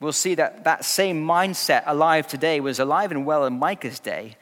We'll 0.00 0.12
see 0.12 0.34
that 0.34 0.64
that 0.64 0.84
same 0.84 1.24
mindset 1.24 1.84
alive 1.86 2.26
today 2.26 2.60
was 2.60 2.80
alive 2.80 3.12
and 3.12 3.24
well 3.24 3.46
in 3.46 3.58
Micah's 3.58 4.00
day. 4.00 4.36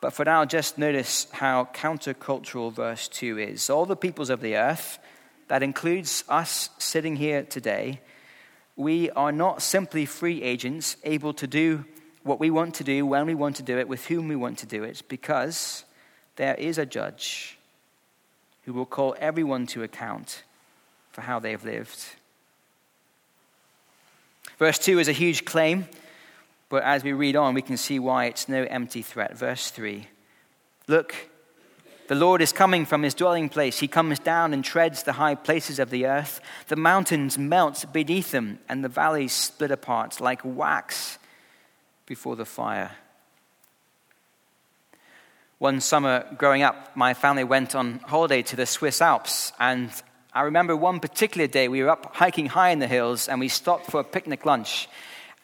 But 0.00 0.12
for 0.12 0.24
now, 0.24 0.44
just 0.44 0.78
notice 0.78 1.28
how 1.30 1.68
countercultural 1.72 2.72
verse 2.72 3.06
2 3.06 3.38
is. 3.38 3.70
All 3.70 3.86
the 3.86 3.94
peoples 3.94 4.30
of 4.30 4.40
the 4.40 4.56
earth, 4.56 4.98
that 5.46 5.62
includes 5.62 6.24
us 6.28 6.70
sitting 6.78 7.14
here 7.14 7.44
today, 7.44 8.00
we 8.82 9.10
are 9.10 9.32
not 9.32 9.62
simply 9.62 10.04
free 10.04 10.42
agents 10.42 10.96
able 11.04 11.32
to 11.34 11.46
do 11.46 11.84
what 12.24 12.40
we 12.40 12.50
want 12.50 12.74
to 12.76 12.84
do, 12.84 13.06
when 13.06 13.26
we 13.26 13.34
want 13.34 13.56
to 13.56 13.62
do 13.62 13.78
it, 13.78 13.88
with 13.88 14.06
whom 14.06 14.28
we 14.28 14.36
want 14.36 14.58
to 14.58 14.66
do 14.66 14.84
it, 14.84 15.02
because 15.08 15.84
there 16.36 16.54
is 16.54 16.78
a 16.78 16.86
judge 16.86 17.58
who 18.64 18.72
will 18.72 18.86
call 18.86 19.16
everyone 19.18 19.66
to 19.66 19.82
account 19.82 20.44
for 21.10 21.22
how 21.22 21.38
they've 21.38 21.64
lived. 21.64 21.98
Verse 24.58 24.78
2 24.78 24.98
is 24.98 25.08
a 25.08 25.12
huge 25.12 25.44
claim, 25.44 25.86
but 26.68 26.82
as 26.84 27.02
we 27.02 27.12
read 27.12 27.36
on, 27.36 27.54
we 27.54 27.62
can 27.62 27.76
see 27.76 27.98
why 27.98 28.26
it's 28.26 28.48
no 28.48 28.62
empty 28.64 29.02
threat. 29.02 29.36
Verse 29.36 29.70
3 29.70 30.06
Look, 30.88 31.14
the 32.08 32.14
Lord 32.14 32.42
is 32.42 32.52
coming 32.52 32.84
from 32.84 33.02
his 33.02 33.14
dwelling 33.14 33.48
place. 33.48 33.78
He 33.78 33.88
comes 33.88 34.18
down 34.18 34.52
and 34.52 34.64
treads 34.64 35.02
the 35.02 35.12
high 35.12 35.34
places 35.34 35.78
of 35.78 35.90
the 35.90 36.06
earth. 36.06 36.40
The 36.68 36.76
mountains 36.76 37.38
melt 37.38 37.84
beneath 37.92 38.32
him, 38.32 38.58
and 38.68 38.84
the 38.84 38.88
valleys 38.88 39.32
split 39.32 39.70
apart 39.70 40.20
like 40.20 40.40
wax 40.44 41.18
before 42.06 42.36
the 42.36 42.44
fire. 42.44 42.92
One 45.58 45.80
summer 45.80 46.26
growing 46.36 46.62
up, 46.62 46.96
my 46.96 47.14
family 47.14 47.44
went 47.44 47.74
on 47.74 48.00
holiday 48.00 48.42
to 48.42 48.56
the 48.56 48.66
Swiss 48.66 49.00
Alps, 49.00 49.52
and 49.60 49.90
I 50.34 50.42
remember 50.42 50.74
one 50.74 50.98
particular 50.98 51.46
day 51.46 51.68
we 51.68 51.82
were 51.82 51.90
up 51.90 52.16
hiking 52.16 52.46
high 52.46 52.70
in 52.70 52.78
the 52.78 52.86
hills 52.86 53.28
and 53.28 53.38
we 53.38 53.48
stopped 53.48 53.90
for 53.90 54.00
a 54.00 54.04
picnic 54.04 54.46
lunch. 54.46 54.88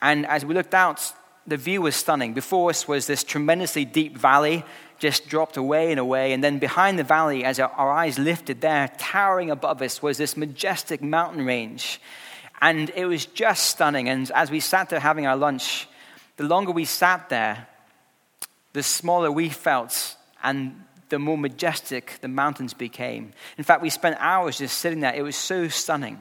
And 0.01 0.25
as 0.27 0.47
we 0.47 0.55
looked 0.55 0.73
out, 0.73 1.13
the 1.47 1.59
view 1.59 1.83
was 1.83 1.95
stunning. 1.95 2.33
Before 2.33 2.71
us 2.71 2.89
was 2.89 3.07
this 3.07 3.23
tremendously 3.23 3.85
deep 3.85 4.17
valley, 4.17 4.65
just 4.99 5.29
dropped 5.29 5.57
away 5.57 5.91
and 5.91 6.01
away. 6.01 6.33
And 6.33 6.43
then 6.43 6.59
behind 6.59 6.99
the 6.99 7.05
valley, 7.05 7.45
as 7.45 7.59
our, 7.59 7.71
our 7.71 7.91
eyes 7.91 8.19
lifted 8.19 8.61
there, 8.61 8.91
towering 8.99 9.51
above 9.51 9.83
us, 9.83 10.03
was 10.03 10.19
this 10.19 10.37
majestic 10.37 11.03
mountain 11.03 11.45
range. 11.45 12.01
And 12.61 12.91
it 12.91 13.07
was 13.07 13.27
just 13.27 13.67
stunning. 13.67 14.09
And 14.09 14.31
as 14.33 14.51
we 14.51 14.61
sat 14.61 14.91
there 14.91 15.01
having 15.01 15.27
our 15.27 15.37
lunch, 15.37 15.89
the 16.37 16.45
longer 16.45 16.73
we 16.73 16.85
sat 16.85 17.29
there, 17.29 17.69
the 18.73 18.83
smaller 18.83 19.31
we 19.31 19.49
felt 19.49 20.17
and 20.43 20.85
the 21.09 21.19
more 21.19 21.39
majestic 21.39 22.19
the 22.21 22.29
mountains 22.29 22.75
became. 22.75 23.33
In 23.57 23.65
fact, 23.65 23.83
we 23.83 23.91
spent 23.91 24.17
hours 24.19 24.59
just 24.59 24.79
sitting 24.79 25.01
there. 25.01 25.15
It 25.15 25.23
was 25.23 25.37
so 25.37 25.69
stunning. 25.69 26.21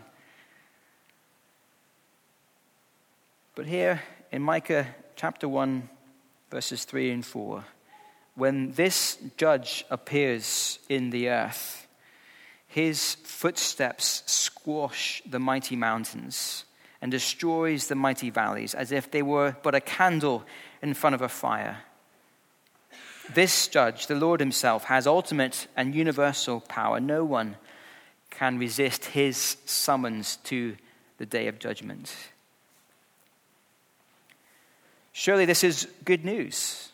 But 3.56 3.66
here 3.66 4.02
in 4.32 4.42
Micah 4.42 4.88
chapter 5.16 5.48
1, 5.48 5.90
verses 6.52 6.86
3 6.86 7.12
and 7.12 7.26
4, 7.26 7.66
when 8.38 8.72
this 8.74 9.18
judge 9.36 9.84
appears 9.90 10.78
in 10.88 11.10
the 11.10 11.28
earth, 11.28 11.88
his 12.68 13.16
footsteps 13.24 14.22
squash 14.28 15.24
the 15.28 15.40
mighty 15.40 15.76
mountains 15.76 16.64
and 17.02 17.12
destroys 17.12 17.88
the 17.88 17.96
mighty 17.96 18.30
valleys 18.30 18.76
as 18.76 18.92
if 18.92 19.10
they 19.10 19.24
were 19.24 19.56
but 19.64 19.74
a 19.74 19.82
candle 19.82 20.46
in 20.84 20.94
front 20.94 21.16
of 21.16 21.24
a 21.24 21.28
fire. 21.28 21.80
This 23.34 23.68
judge, 23.68 24.06
the 24.06 24.14
Lord 24.14 24.40
Himself, 24.40 24.84
has 24.84 25.08
ultimate 25.08 25.68
and 25.76 25.96
universal 25.96 26.62
power. 26.62 27.00
No 27.00 27.26
one 27.26 27.58
can 28.30 28.60
resist 28.60 29.06
His 29.06 29.58
summons 29.66 30.36
to 30.44 30.78
the 31.18 31.26
day 31.26 31.48
of 31.48 31.58
judgment. 31.58 32.16
Surely 35.12 35.46
this 35.46 35.64
is 35.64 35.88
good 36.06 36.24
news. 36.24 36.90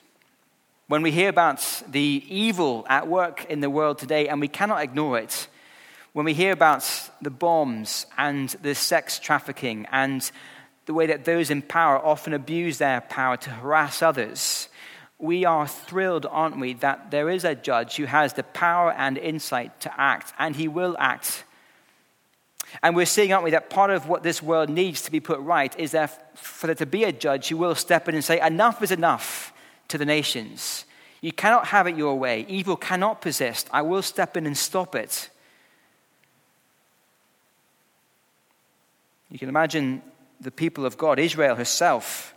When 0.88 1.02
we 1.02 1.12
hear 1.12 1.30
about 1.30 1.82
the 1.88 2.26
evil 2.28 2.86
at 2.90 3.08
work 3.08 3.46
in 3.46 3.62
the 3.62 3.70
world 3.70 4.00
today 4.00 4.28
and 4.28 4.42
we 4.42 4.50
cannot 4.50 4.84
ignore 4.84 5.18
it, 5.18 5.48
when 6.12 6.26
we 6.26 6.34
hear 6.34 6.52
about 6.52 6.84
the 7.22 7.30
bombs 7.30 8.06
and 8.18 8.50
the 8.62 8.76
sex 8.76 9.18
trafficking 9.18 9.88
and 9.94 10.30
the 10.86 10.94
way 10.94 11.08
that 11.08 11.24
those 11.24 11.50
in 11.50 11.62
power 11.62 11.98
often 11.98 12.34
abuse 12.34 12.80
their 12.80 13.00
power 13.00 13.38
to 13.38 13.50
harass 13.50 14.02
others, 14.02 14.68
we 15.20 15.46
are 15.46 15.68
thrilled, 15.68 16.26
aren't 16.30 16.60
we, 16.60 16.74
that 16.74 17.12
there 17.12 17.30
is 17.30 17.46
a 17.46 17.56
judge 17.56 17.96
who 17.96 18.04
has 18.04 18.34
the 18.34 18.44
power 18.44 18.92
and 18.92 19.18
insight 19.18 19.80
to 19.80 20.00
act, 20.00 20.34
and 20.38 20.54
he 20.54 20.68
will 20.68 20.98
act. 21.00 21.46
And 22.82 22.94
we're 22.94 23.06
seeing, 23.06 23.32
aren't 23.32 23.46
we, 23.46 23.52
that 23.52 23.70
part 23.70 23.90
of 23.90 24.10
what 24.10 24.22
this 24.22 24.44
world 24.44 24.70
needs 24.70 25.04
to 25.04 25.12
be 25.12 25.22
put 25.22 25.40
right 25.40 25.74
is 25.80 25.92
that 25.92 26.38
for 26.38 26.68
there 26.68 26.76
to 26.76 26.86
be 26.86 27.06
a 27.06 27.14
judge 27.14 27.48
who 27.48 27.56
will 27.56 27.76
step 27.76 28.10
in 28.10 28.16
and 28.16 28.24
say, 28.24 28.42
Enough 28.42 28.84
is 28.84 28.92
enough 28.92 29.53
to 29.94 30.00
the 30.00 30.06
nations. 30.06 30.86
You 31.22 31.32
cannot 31.32 31.68
have 31.68 31.86
it 31.86 31.96
your 31.96 32.18
way. 32.18 32.48
Evil 32.50 32.76
cannot 32.76 33.22
persist. 33.22 33.70
I 33.72 33.84
will 33.84 34.02
step 34.02 34.36
in 34.36 34.48
and 34.48 34.58
stop 34.58 34.96
it. 34.96 35.30
You 39.30 39.38
can 39.38 39.50
imagine 39.50 40.02
the 40.42 40.50
people 40.50 40.88
of 40.88 40.98
God, 40.98 41.20
Israel 41.20 41.56
herself, 41.56 42.33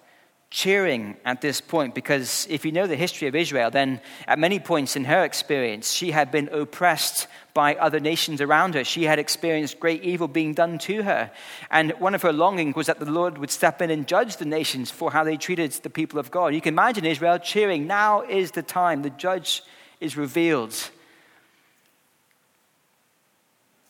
cheering 0.56 1.14
at 1.26 1.42
this 1.42 1.60
point 1.60 1.94
because 1.94 2.46
if 2.48 2.64
you 2.64 2.72
know 2.72 2.86
the 2.86 2.96
history 2.96 3.28
of 3.28 3.34
Israel, 3.34 3.70
then 3.70 4.00
at 4.26 4.38
many 4.38 4.58
points 4.58 4.96
in 4.96 5.04
her 5.04 5.22
experience, 5.22 5.92
she 5.92 6.12
had 6.12 6.30
been 6.30 6.48
oppressed 6.48 7.26
by 7.52 7.74
other 7.74 8.00
nations 8.00 8.40
around 8.40 8.72
her. 8.74 8.82
She 8.82 9.04
had 9.04 9.18
experienced 9.18 9.78
great 9.78 10.02
evil 10.02 10.28
being 10.28 10.54
done 10.54 10.78
to 10.78 11.02
her. 11.02 11.30
And 11.70 11.92
one 11.98 12.14
of 12.14 12.22
her 12.22 12.32
longings 12.32 12.74
was 12.74 12.86
that 12.86 12.98
the 12.98 13.10
Lord 13.10 13.36
would 13.36 13.50
step 13.50 13.82
in 13.82 13.90
and 13.90 14.08
judge 14.08 14.38
the 14.38 14.46
nations 14.46 14.90
for 14.90 15.12
how 15.12 15.24
they 15.24 15.36
treated 15.36 15.72
the 15.72 15.90
people 15.90 16.18
of 16.18 16.30
God. 16.30 16.54
You 16.54 16.62
can 16.62 16.72
imagine 16.72 17.04
Israel 17.04 17.38
cheering, 17.38 17.86
Now 17.86 18.22
is 18.22 18.52
the 18.52 18.62
time. 18.62 19.02
The 19.02 19.10
judge 19.10 19.62
is 20.00 20.16
revealed. 20.16 20.74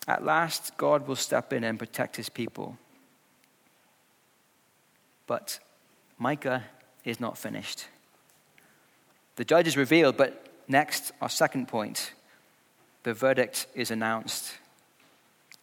At 0.09 0.25
last, 0.25 0.77
God 0.77 1.07
will 1.07 1.15
step 1.15 1.53
in 1.53 1.63
and 1.63 1.79
protect 1.79 2.17
his 2.17 2.29
people. 2.29 2.77
But 5.29 5.61
Micah 6.19 6.65
is 7.05 7.21
not 7.21 7.39
finished. 7.39 7.87
The 9.37 9.45
judge 9.45 9.67
is 9.67 9.77
revealed, 9.77 10.17
but 10.17 10.47
next, 10.67 11.13
our 11.21 11.29
second 11.29 11.69
point, 11.69 12.13
the 13.03 13.15
verdict 13.15 13.67
is 13.75 13.91
announced. 13.91 14.55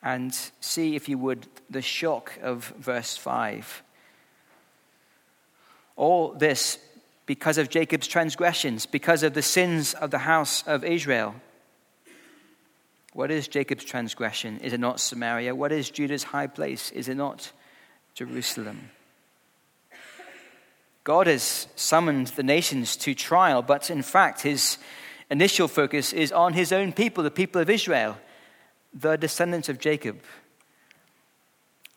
And 0.02 0.34
see, 0.60 0.96
if 0.96 1.10
you 1.10 1.18
would, 1.18 1.48
the 1.70 1.82
shock 1.82 2.38
of 2.42 2.74
verse 2.78 3.18
5. 3.18 3.84
All 5.96 6.34
this 6.34 6.78
because 7.26 7.58
of 7.58 7.70
Jacob's 7.70 8.08
transgressions, 8.08 8.86
because 8.86 9.24
of 9.24 9.34
the 9.34 9.42
sins 9.42 9.94
of 9.94 10.12
the 10.12 10.20
house 10.20 10.64
of 10.68 10.84
Israel. 10.84 11.36
What 13.14 13.32
is 13.32 13.48
Jacob's 13.48 13.86
transgression? 13.86 14.60
Is 14.60 14.74
it 14.74 14.80
not 14.80 15.00
Samaria? 15.00 15.56
What 15.56 15.72
is 15.72 15.90
Judah's 15.90 16.24
high 16.24 16.48
place? 16.48 16.92
Is 16.92 17.08
it 17.08 17.16
not 17.16 17.52
Jerusalem? 18.14 18.90
God 21.04 21.28
has 21.28 21.68
summoned 21.76 22.28
the 22.28 22.44
nations 22.44 22.96
to 22.98 23.14
trial, 23.14 23.62
but 23.62 23.90
in 23.90 24.02
fact, 24.02 24.42
his 24.42 24.78
initial 25.30 25.68
focus 25.68 26.14
is 26.14 26.32
on 26.32 26.54
his 26.54 26.72
own 26.72 26.94
people, 26.94 27.24
the 27.24 27.32
people 27.32 27.62
of 27.62 27.70
Israel, 27.70 28.18
the 28.94 29.18
descendants 29.18 29.68
of 29.68 29.80
Jacob. 29.80 30.22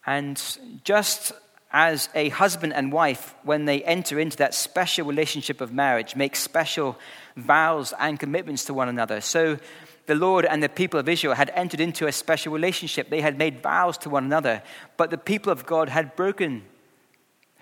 And 0.07 0.41
just 0.83 1.33
as 1.73 2.09
a 2.15 2.31
husband 2.31 2.73
and 2.73 2.93
wife, 2.93 3.35
when 3.45 3.65
they 3.65 3.83
enter 3.85 4.19
into 4.19 4.37
that 4.39 4.55
special 4.55 5.07
relationship 5.07 5.61
of 5.61 5.73
marriage, 5.73 6.17
make 6.17 6.35
special 6.35 6.99
vows 7.37 7.93
and 8.01 8.19
commitments 8.19 8.65
to 8.65 8.75
one 8.75 8.89
another, 8.89 9.21
so 9.21 9.59
the 10.07 10.15
Lord 10.15 10.45
and 10.47 10.63
the 10.63 10.69
people 10.69 10.99
of 10.99 11.09
Israel 11.09 11.35
had 11.35 11.51
entered 11.55 11.81
into 11.81 12.07
a 12.07 12.13
special 12.13 12.53
relationship. 12.53 13.11
They 13.11 13.21
had 13.21 13.39
made 13.39 13.61
vows 13.61 13.99
to 13.99 14.11
one 14.11 14.25
another, 14.25 14.63
but 14.97 15.11
the 15.11 15.19
people 15.19 15.53
of 15.53 15.67
God 15.67 15.89
had 15.89 16.17
broken 16.17 16.63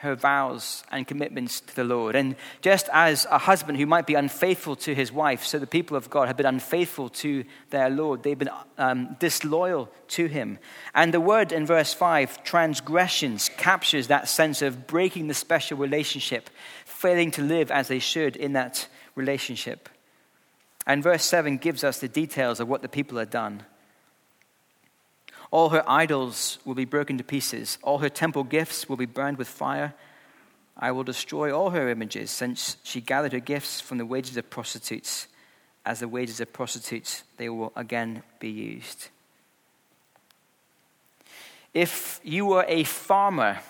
her 0.05 0.15
vows 0.15 0.85
and 0.93 1.07
commitments 1.07 1.61
to 1.61 1.75
the 1.75 1.85
Lord. 1.85 2.15
And 2.15 2.37
just 2.63 2.89
as 2.93 3.27
a 3.31 3.39
husband 3.39 3.79
who 3.79 3.87
might 3.87 4.07
be 4.07 4.15
unfaithful 4.15 4.77
to 4.77 4.95
his 4.95 5.11
wife, 5.11 5.45
so 5.45 5.59
the 5.59 5.67
people 5.67 5.97
of 5.97 6.09
God 6.09 6.29
have 6.29 6.37
been 6.37 6.47
unfaithful 6.47 7.09
to 7.11 7.45
their 7.71 7.91
Lord. 7.91 8.23
They've 8.23 8.39
been 8.39 8.51
um, 8.79 9.17
disloyal 9.19 9.91
to 10.09 10.27
him. 10.27 10.59
And 10.95 11.13
the 11.13 11.21
word 11.21 11.53
in 11.53 11.67
verse 11.67 11.93
5, 11.93 12.45
transgressions, 12.45 13.51
captures 13.57 14.07
that 14.07 14.29
sense 14.29 14.63
of 14.63 14.87
breaking 14.87 15.27
the 15.27 15.35
special 15.35 15.77
relationship, 15.77 16.49
failing 16.85 17.33
to 17.33 17.43
live 17.43 17.71
as 17.71 17.89
they 17.89 17.99
should 17.99 18.37
in 18.37 18.53
that 18.53 18.87
relationship. 19.15 19.89
And 20.87 21.03
verse 21.03 21.25
7 21.25 21.59
gives 21.59 21.83
us 21.83 21.99
the 21.99 22.09
details 22.09 22.61
of 22.61 22.69
what 22.69 22.83
the 22.83 22.89
people 22.89 23.19
had 23.19 23.31
done. 23.31 23.65
All 25.55 25.69
her 25.69 25.89
idols 25.89 26.59
will 26.65 26.75
be 26.75 26.85
broken 26.85 27.17
to 27.17 27.23
pieces. 27.23 27.79
All 27.81 27.99
her 27.99 28.09
temple 28.09 28.43
gifts 28.43 28.89
will 28.89 28.97
be 28.97 29.07
burned 29.07 29.39
with 29.39 29.47
fire. 29.47 29.95
I 30.77 30.91
will 30.91 31.05
destroy 31.05 31.57
all 31.57 31.71
her 31.71 31.89
images, 31.89 32.33
since 32.33 32.77
she 32.83 33.01
gathered 33.01 33.33
her 33.33 33.39
gifts 33.39 33.81
from 33.81 33.99
the 33.99 34.05
wages 34.05 34.37
of 34.37 34.51
prostitutes. 34.51 35.29
As 35.87 36.01
the 36.01 36.09
wages 36.09 36.41
of 36.41 36.53
prostitutes, 36.53 37.23
they 37.37 37.49
will 37.49 37.73
again 37.77 38.25
be 38.41 38.51
used. 38.51 39.11
If 41.73 42.19
you 42.25 42.47
were 42.47 42.65
a 42.67 42.83
farmer 42.83 43.61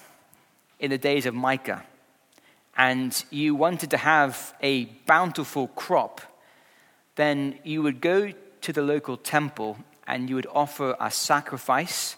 in 0.80 0.90
the 0.90 0.96
days 0.96 1.26
of 1.26 1.34
Micah 1.34 1.84
and 2.78 3.22
you 3.28 3.54
wanted 3.54 3.90
to 3.90 3.98
have 3.98 4.54
a 4.62 4.86
bountiful 5.04 5.68
crop, 5.68 6.22
then 7.16 7.58
you 7.62 7.82
would 7.82 8.00
go 8.00 8.32
to 8.62 8.72
the 8.72 8.80
local 8.80 9.18
temple 9.18 9.76
and 10.06 10.28
you 10.28 10.36
would 10.36 10.46
offer 10.52 10.96
a 11.00 11.10
sacrifice. 11.10 12.16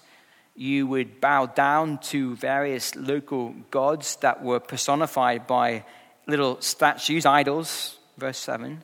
You 0.55 0.87
would 0.87 1.21
bow 1.21 1.45
down 1.45 1.99
to 2.09 2.35
various 2.35 2.95
local 2.95 3.53
gods 3.71 4.15
that 4.17 4.43
were 4.43 4.59
personified 4.59 5.47
by 5.47 5.85
little 6.25 6.59
statues, 6.61 7.25
idols, 7.25 7.97
verse 8.17 8.37
7. 8.37 8.83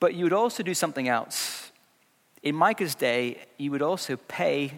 But 0.00 0.14
you 0.14 0.24
would 0.24 0.32
also 0.32 0.62
do 0.62 0.74
something 0.74 1.08
else. 1.08 1.72
In 2.42 2.54
Micah's 2.54 2.94
day, 2.94 3.38
you 3.56 3.70
would 3.70 3.82
also 3.82 4.16
pay 4.16 4.72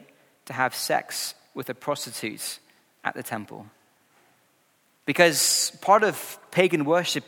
to 0.47 0.53
have 0.53 0.75
sex 0.75 1.35
with 1.55 1.69
a 1.69 1.75
prostitute 1.75 2.59
at 3.05 3.15
the 3.15 3.23
temple. 3.23 3.67
Because 5.05 5.73
part 5.81 6.05
of 6.05 6.39
pagan 6.50 6.85
worship 6.85 7.25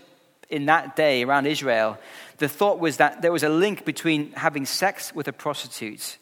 in 0.48 0.66
that 0.66 0.96
day 0.96 1.24
around 1.24 1.46
Israel, 1.46 1.98
the 2.42 2.48
thought 2.48 2.80
was 2.80 2.96
that 2.96 3.22
there 3.22 3.30
was 3.30 3.44
a 3.44 3.48
link 3.48 3.84
between 3.84 4.32
having 4.32 4.66
sex 4.66 5.14
with 5.14 5.28
a 5.28 5.32
prostitute 5.32 6.18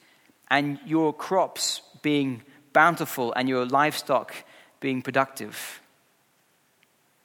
and 0.50 0.78
your 0.84 1.14
crops 1.14 1.80
being 2.02 2.42
bountiful 2.74 3.32
and 3.32 3.48
your 3.48 3.64
livestock 3.64 4.34
being 4.80 5.00
productive. 5.00 5.80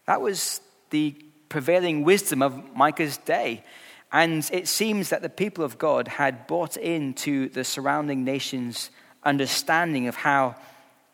That 0.06 0.22
was 0.22 0.62
the 0.92 1.14
prevailing 1.50 2.06
wisdom 2.06 2.42
of 2.42 2.74
Micah's 2.74 3.18
day. 3.18 3.66
And 4.14 4.50
it 4.54 4.70
seems 4.70 5.10
that 5.10 5.22
the 5.22 5.28
people 5.28 5.66
of 5.66 5.78
God 5.78 6.08
had 6.08 6.48
bought 6.48 6.78
into 6.78 7.50
the 7.50 7.66
surrounding 7.66 8.24
nations' 8.24 8.92
understanding 9.24 10.08
of 10.08 10.16
how 10.16 10.56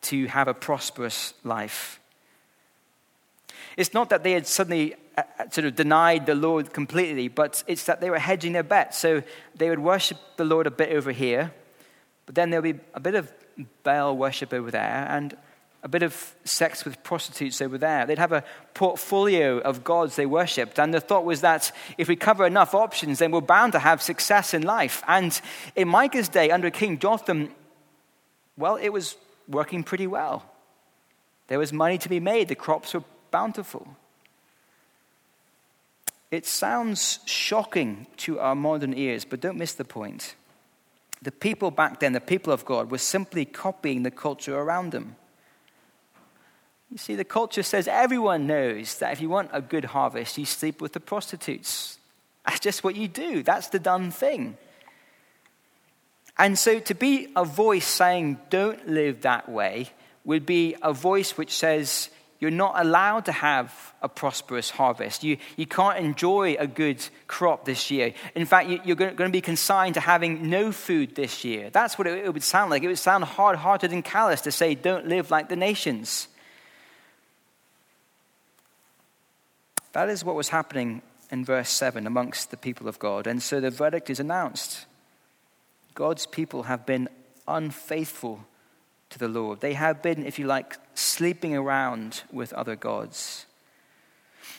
to 0.01 0.27
have 0.27 0.47
a 0.47 0.53
prosperous 0.53 1.33
life. 1.43 2.00
It's 3.81 3.95
not 3.95 4.09
that 4.09 4.23
they 4.23 4.33
had 4.33 4.45
suddenly 4.45 4.93
uh, 5.17 5.23
uh, 5.39 5.50
sort 5.50 5.65
of 5.65 5.75
denied 5.75 6.27
the 6.27 6.35
Lord 6.35 6.71
completely, 6.71 7.29
but 7.29 7.63
it's 7.65 7.85
that 7.85 8.00
they 8.00 8.11
were 8.11 8.19
hedging 8.19 8.53
their 8.53 8.61
bets. 8.61 9.00
So 9.00 9.23
they 9.55 9.71
would 9.71 9.79
worship 9.79 10.19
the 10.38 10.45
Lord 10.45 10.67
a 10.67 10.71
bit 10.71 10.91
over 10.91 11.11
here, 11.11 11.51
but 12.27 12.35
then 12.35 12.51
there'll 12.51 12.61
be 12.61 12.79
a 12.93 13.00
bit 13.00 13.15
of 13.15 13.33
Baal 13.81 14.15
worship 14.15 14.53
over 14.53 14.69
there, 14.69 15.07
and 15.09 15.35
a 15.81 15.88
bit 15.88 16.03
of 16.03 16.35
sex 16.43 16.85
with 16.85 17.01
prostitutes 17.01 17.59
over 17.59 17.75
there. 17.79 18.05
They'd 18.05 18.19
have 18.19 18.31
a 18.31 18.43
portfolio 18.75 19.57
of 19.57 19.83
gods 19.83 20.15
they 20.15 20.27
worshipped. 20.27 20.79
And 20.79 20.93
the 20.93 21.01
thought 21.01 21.25
was 21.25 21.41
that 21.41 21.71
if 21.97 22.07
we 22.07 22.15
cover 22.15 22.45
enough 22.45 22.75
options, 22.75 23.17
then 23.17 23.31
we're 23.31 23.41
bound 23.41 23.72
to 23.74 23.79
have 23.79 24.00
success 24.00 24.53
in 24.53 24.61
life. 24.61 25.01
And 25.07 25.41
in 25.75 25.87
Micah's 25.87 26.29
day, 26.29 26.51
under 26.51 26.70
King 26.70 27.00
Jotham, 27.00 27.50
well, 28.57 28.75
it 28.75 28.89
was 28.89 29.17
working 29.48 29.83
pretty 29.83 30.05
well. 30.05 30.46
There 31.48 31.57
was 31.57 31.74
money 31.74 31.98
to 31.98 32.09
be 32.09 32.20
made, 32.20 32.48
the 32.48 32.55
crops 32.55 32.94
were 32.94 33.03
bountiful. 33.31 33.96
It 36.29 36.46
sounds 36.46 37.20
shocking 37.25 38.07
to 38.17 38.39
our 38.39 38.55
modern 38.55 38.94
ears, 38.94 39.25
but 39.25 39.41
don't 39.41 39.57
miss 39.57 39.74
the 39.74 39.83
point. 39.83 40.35
The 41.22 41.31
people 41.31 41.72
back 41.72 42.00
then, 42.00 42.13
the 42.13 42.22
people 42.22 42.53
of 42.53 42.65
God, 42.65 42.89
were 42.89 42.98
simply 42.98 43.46
copying 43.46 44.03
the 44.03 44.11
culture 44.11 44.57
around 44.57 44.91
them. 44.91 45.15
You 46.89 46.98
see, 46.98 47.15
the 47.15 47.24
culture 47.24 47.63
says 47.63 47.87
everyone 47.87 48.48
knows 48.48 48.98
that 49.00 49.13
if 49.13 49.22
you 49.22 49.29
want 49.29 49.50
a 49.53 49.61
good 49.61 49.85
harvest, 49.85 50.37
you 50.37 50.46
sleep 50.46 50.81
with 50.81 50.94
the 50.94 51.00
prostitutes. 51.00 51.98
That's 52.46 52.59
just 52.59 52.83
what 52.83 52.96
you 52.96 53.07
do, 53.07 53.44
that's 53.44 53.67
the 53.67 53.79
done 53.79 54.11
thing. 54.11 54.57
And 56.37 56.57
so 56.57 56.79
to 56.79 56.96
be 56.96 57.27
a 57.35 57.46
voice 57.46 57.85
saying, 57.85 58.39
don't 58.50 58.87
live 58.87 59.22
that 59.22 59.48
way, 59.48 59.89
would 60.25 60.46
be 60.46 60.75
a 60.81 60.91
voice 60.91 61.37
which 61.37 61.53
says, 61.53 62.09
you're 62.41 62.49
not 62.49 62.73
allowed 62.75 63.25
to 63.25 63.31
have 63.31 63.93
a 64.01 64.09
prosperous 64.09 64.71
harvest. 64.71 65.23
You, 65.23 65.37
you 65.57 65.67
can't 65.67 65.99
enjoy 65.99 66.55
a 66.57 66.65
good 66.65 67.07
crop 67.27 67.65
this 67.65 67.91
year. 67.91 68.15
In 68.33 68.47
fact, 68.47 68.67
you, 68.67 68.93
are 68.93 68.95
going 68.95 69.15
to 69.15 69.29
be 69.29 69.41
consigned 69.41 69.93
to 69.93 69.99
having 69.99 70.49
no 70.49 70.71
food 70.71 71.13
this 71.13 71.45
year. 71.45 71.69
That's 71.69 71.99
what 71.99 72.07
it, 72.07 72.25
it 72.25 72.33
would 72.33 72.41
sound 72.41 72.71
like. 72.71 72.81
It 72.81 72.87
would 72.87 72.97
sound 72.97 73.25
hard 73.25 73.57
hearted 73.57 73.93
and 73.93 74.03
callous 74.03 74.41
to 74.41 74.51
say, 74.51 74.73
don't 74.73 75.05
live 75.05 75.29
like 75.29 75.49
the 75.49 75.55
nations. 75.55 76.27
That 79.91 80.09
is 80.09 80.25
what 80.25 80.35
was 80.35 80.49
happening 80.49 81.03
in 81.29 81.45
verse 81.45 81.69
7 81.69 82.07
amongst 82.07 82.49
the 82.49 82.57
people 82.57 82.87
of 82.87 82.97
God. 82.97 83.27
And 83.27 83.43
so 83.43 83.59
the 83.59 83.69
verdict 83.69 84.09
is 84.09 84.19
announced 84.19 84.87
God's 85.93 86.25
people 86.25 86.63
have 86.63 86.87
been 86.87 87.07
unfaithful 87.47 88.45
to 89.11 89.19
the 89.19 89.27
Lord. 89.27 89.61
They 89.61 89.74
have 89.74 90.01
been, 90.01 90.25
if 90.25 90.39
you 90.39 90.47
like, 90.47 90.77
sleeping 90.95 91.55
around 91.55 92.24
with 92.31 92.51
other 92.53 92.75
gods. 92.75 93.45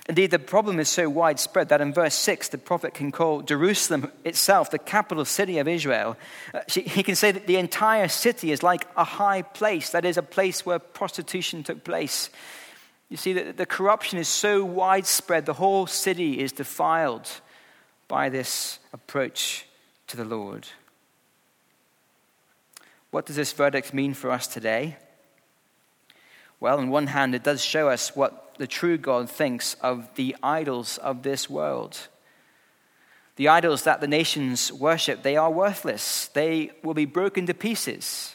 Indeed, 0.08 0.32
the 0.32 0.38
problem 0.38 0.80
is 0.80 0.88
so 0.88 1.08
widespread 1.08 1.68
that 1.68 1.80
in 1.80 1.92
verse 1.92 2.14
6, 2.14 2.48
the 2.48 2.58
prophet 2.58 2.92
can 2.92 3.12
call 3.12 3.42
Jerusalem 3.42 4.10
itself 4.24 4.70
the 4.70 4.78
capital 4.78 5.24
city 5.24 5.58
of 5.58 5.68
Israel. 5.68 6.16
Uh, 6.52 6.60
he 6.68 7.04
can 7.04 7.14
say 7.14 7.30
that 7.30 7.46
the 7.46 7.56
entire 7.56 8.08
city 8.08 8.50
is 8.50 8.62
like 8.64 8.86
a 8.96 9.04
high 9.04 9.42
place, 9.42 9.90
that 9.90 10.04
is, 10.04 10.16
a 10.16 10.22
place 10.22 10.66
where 10.66 10.80
prostitution 10.80 11.62
took 11.62 11.84
place. 11.84 12.30
You 13.10 13.16
see, 13.16 13.32
that 13.34 13.58
the 13.58 13.66
corruption 13.66 14.18
is 14.18 14.26
so 14.26 14.64
widespread, 14.64 15.46
the 15.46 15.52
whole 15.52 15.86
city 15.86 16.40
is 16.40 16.50
defiled 16.50 17.30
by 18.08 18.28
this 18.28 18.80
approach 18.92 19.66
to 20.08 20.16
the 20.16 20.24
Lord. 20.24 20.66
What 23.12 23.27
does 23.27 23.37
this 23.37 23.53
verdict 23.53 23.92
mean 23.92 24.14
for 24.14 24.31
us 24.31 24.46
today? 24.46 24.96
Well, 26.61 26.79
on 26.79 26.88
one 26.88 27.09
hand, 27.09 27.35
it 27.35 27.44
does 27.44 27.62
show 27.62 27.90
us 27.90 28.16
what 28.16 28.55
the 28.57 28.66
true 28.66 28.96
God 28.96 29.29
thinks 29.29 29.75
of 29.83 30.09
the 30.14 30.35
idols 30.42 30.96
of 30.96 31.22
this 31.22 31.51
world. 31.51 32.09
The 33.37 33.48
idols 33.48 33.83
that 33.83 34.01
the 34.01 34.09
nations 34.09 34.72
worship, 34.72 35.22
they 35.22 35.37
are 35.37 35.51
worthless. 35.51 36.29
They 36.29 36.70
will 36.83 36.94
be 36.94 37.05
broken 37.05 37.44
to 37.46 37.53
pieces. 37.53 38.35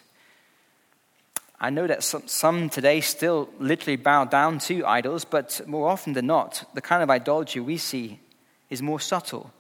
I 1.60 1.72
know 1.72 1.88
that 1.88 2.04
some, 2.04 2.70
today 2.70 3.02
still 3.02 3.50
literally 3.58 3.96
bow 3.96 4.26
down 4.26 4.60
to 4.60 4.86
idols, 4.86 5.26
but 5.26 5.60
more 5.66 5.90
often 5.90 6.14
than 6.14 6.28
not, 6.28 6.70
the 6.76 6.82
kind 6.82 7.02
of 7.02 7.10
idolatry 7.10 7.62
we 7.62 7.78
see 7.78 8.20
is 8.70 8.84
more 8.84 9.00
subtle 9.00 9.52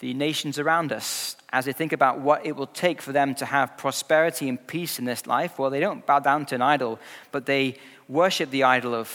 the 0.00 0.14
nations 0.14 0.58
around 0.58 0.92
us 0.92 1.36
as 1.50 1.64
they 1.64 1.72
think 1.72 1.92
about 1.92 2.20
what 2.20 2.46
it 2.46 2.54
will 2.54 2.66
take 2.66 3.02
for 3.02 3.12
them 3.12 3.34
to 3.36 3.44
have 3.44 3.76
prosperity 3.76 4.48
and 4.48 4.64
peace 4.66 4.98
in 4.98 5.04
this 5.04 5.26
life. 5.26 5.58
Well, 5.58 5.70
they 5.70 5.80
don't 5.80 6.06
bow 6.06 6.20
down 6.20 6.46
to 6.46 6.54
an 6.54 6.62
idol, 6.62 7.00
but 7.32 7.46
they 7.46 7.76
worship 8.08 8.50
the 8.50 8.64
idol 8.64 8.94
of 8.94 9.08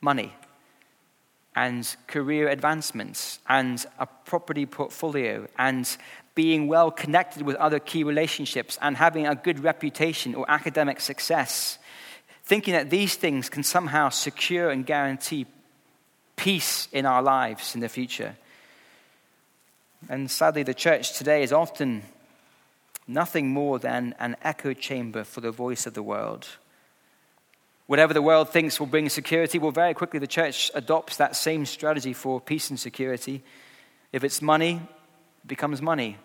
money 0.00 0.32
and 1.54 1.96
career 2.06 2.48
advancements 2.48 3.38
and 3.48 3.84
a 3.98 4.06
property 4.06 4.66
portfolio 4.66 5.46
and 5.58 5.96
being 6.34 6.68
well 6.68 6.90
connected 6.90 7.42
with 7.42 7.56
other 7.56 7.78
key 7.78 8.04
relationships 8.04 8.78
and 8.80 8.96
having 8.96 9.26
a 9.26 9.34
good 9.34 9.60
reputation 9.60 10.34
or 10.34 10.44
academic 10.48 11.00
success, 11.00 11.78
thinking 12.44 12.72
that 12.72 12.88
these 12.88 13.16
things 13.16 13.48
can 13.48 13.62
somehow 13.62 14.08
secure 14.08 14.70
and 14.70 14.86
guarantee 14.86 15.46
peace 16.36 16.88
in 16.92 17.04
our 17.04 17.22
lives 17.22 17.74
in 17.74 17.80
the 17.80 17.88
future. 17.88 18.36
And 20.08 20.30
sadly, 20.30 20.62
the 20.62 20.74
church 20.74 21.16
today 21.16 21.42
is 21.42 21.52
often 21.52 22.02
nothing 23.06 23.50
more 23.50 23.78
than 23.78 24.14
an 24.18 24.36
echo 24.42 24.72
chamber 24.72 25.24
for 25.24 25.40
the 25.40 25.50
voice 25.50 25.86
of 25.86 25.94
the 25.94 26.02
world. 26.02 26.48
Whatever 27.86 28.14
the 28.14 28.22
world 28.22 28.50
thinks 28.50 28.78
will 28.78 28.86
bring 28.86 29.08
security, 29.08 29.58
well, 29.58 29.72
very 29.72 29.94
quickly 29.94 30.20
the 30.20 30.26
church 30.26 30.70
adopts 30.74 31.16
that 31.16 31.34
same 31.34 31.66
strategy 31.66 32.12
for 32.12 32.40
peace 32.40 32.70
and 32.70 32.78
security. 32.78 33.42
If 34.12 34.22
it's 34.22 34.40
money, 34.40 34.80
it 35.42 35.48
becomes 35.48 35.82
money. 35.82 36.16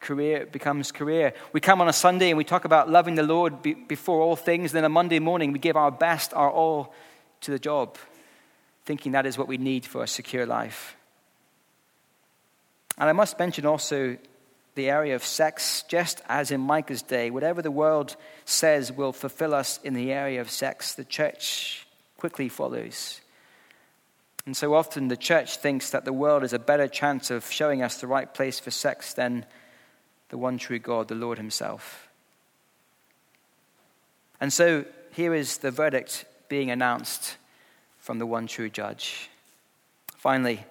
Career 0.00 0.46
becomes 0.46 0.90
career. 0.90 1.32
We 1.52 1.60
come 1.60 1.80
on 1.80 1.88
a 1.88 1.92
Sunday 1.92 2.30
and 2.30 2.36
we 2.36 2.42
talk 2.42 2.64
about 2.64 2.90
loving 2.90 3.14
the 3.14 3.22
Lord 3.22 3.62
be- 3.62 3.74
before 3.74 4.20
all 4.20 4.34
things. 4.34 4.72
Then 4.72 4.84
a 4.84 4.88
Monday 4.88 5.20
morning, 5.20 5.52
we 5.52 5.60
give 5.60 5.76
our 5.76 5.92
best, 5.92 6.34
our 6.34 6.50
all 6.50 6.92
to 7.42 7.52
the 7.52 7.58
job, 7.58 7.96
thinking 8.84 9.12
that 9.12 9.24
is 9.24 9.38
what 9.38 9.46
we 9.46 9.58
need 9.58 9.86
for 9.86 10.02
a 10.02 10.08
secure 10.08 10.44
life. 10.44 10.96
And 12.98 13.08
I 13.08 13.12
must 13.12 13.38
mention 13.38 13.66
also 13.66 14.16
the 14.74 14.88
area 14.88 15.14
of 15.14 15.24
sex, 15.24 15.84
just 15.88 16.22
as 16.28 16.50
in 16.50 16.60
Micah's 16.60 17.02
day, 17.02 17.30
whatever 17.30 17.60
the 17.60 17.70
world 17.70 18.16
says 18.44 18.90
will 18.90 19.12
fulfill 19.12 19.54
us 19.54 19.78
in 19.84 19.94
the 19.94 20.12
area 20.12 20.40
of 20.40 20.50
sex, 20.50 20.94
the 20.94 21.04
church 21.04 21.86
quickly 22.16 22.48
follows. 22.48 23.20
And 24.46 24.56
so 24.56 24.74
often 24.74 25.08
the 25.08 25.16
church 25.16 25.58
thinks 25.58 25.90
that 25.90 26.04
the 26.04 26.12
world 26.12 26.42
is 26.42 26.52
a 26.52 26.58
better 26.58 26.88
chance 26.88 27.30
of 27.30 27.50
showing 27.50 27.82
us 27.82 28.00
the 28.00 28.06
right 28.06 28.32
place 28.32 28.58
for 28.58 28.70
sex 28.70 29.12
than 29.14 29.46
the 30.30 30.38
one 30.38 30.58
true 30.58 30.78
God, 30.78 31.08
the 31.08 31.14
Lord 31.14 31.38
Himself. 31.38 32.08
And 34.40 34.52
so 34.52 34.84
here 35.12 35.34
is 35.34 35.58
the 35.58 35.70
verdict 35.70 36.24
being 36.48 36.70
announced 36.70 37.36
from 37.98 38.18
the 38.18 38.26
one 38.26 38.46
true 38.46 38.68
judge. 38.68 39.30
Finally, 40.16 40.64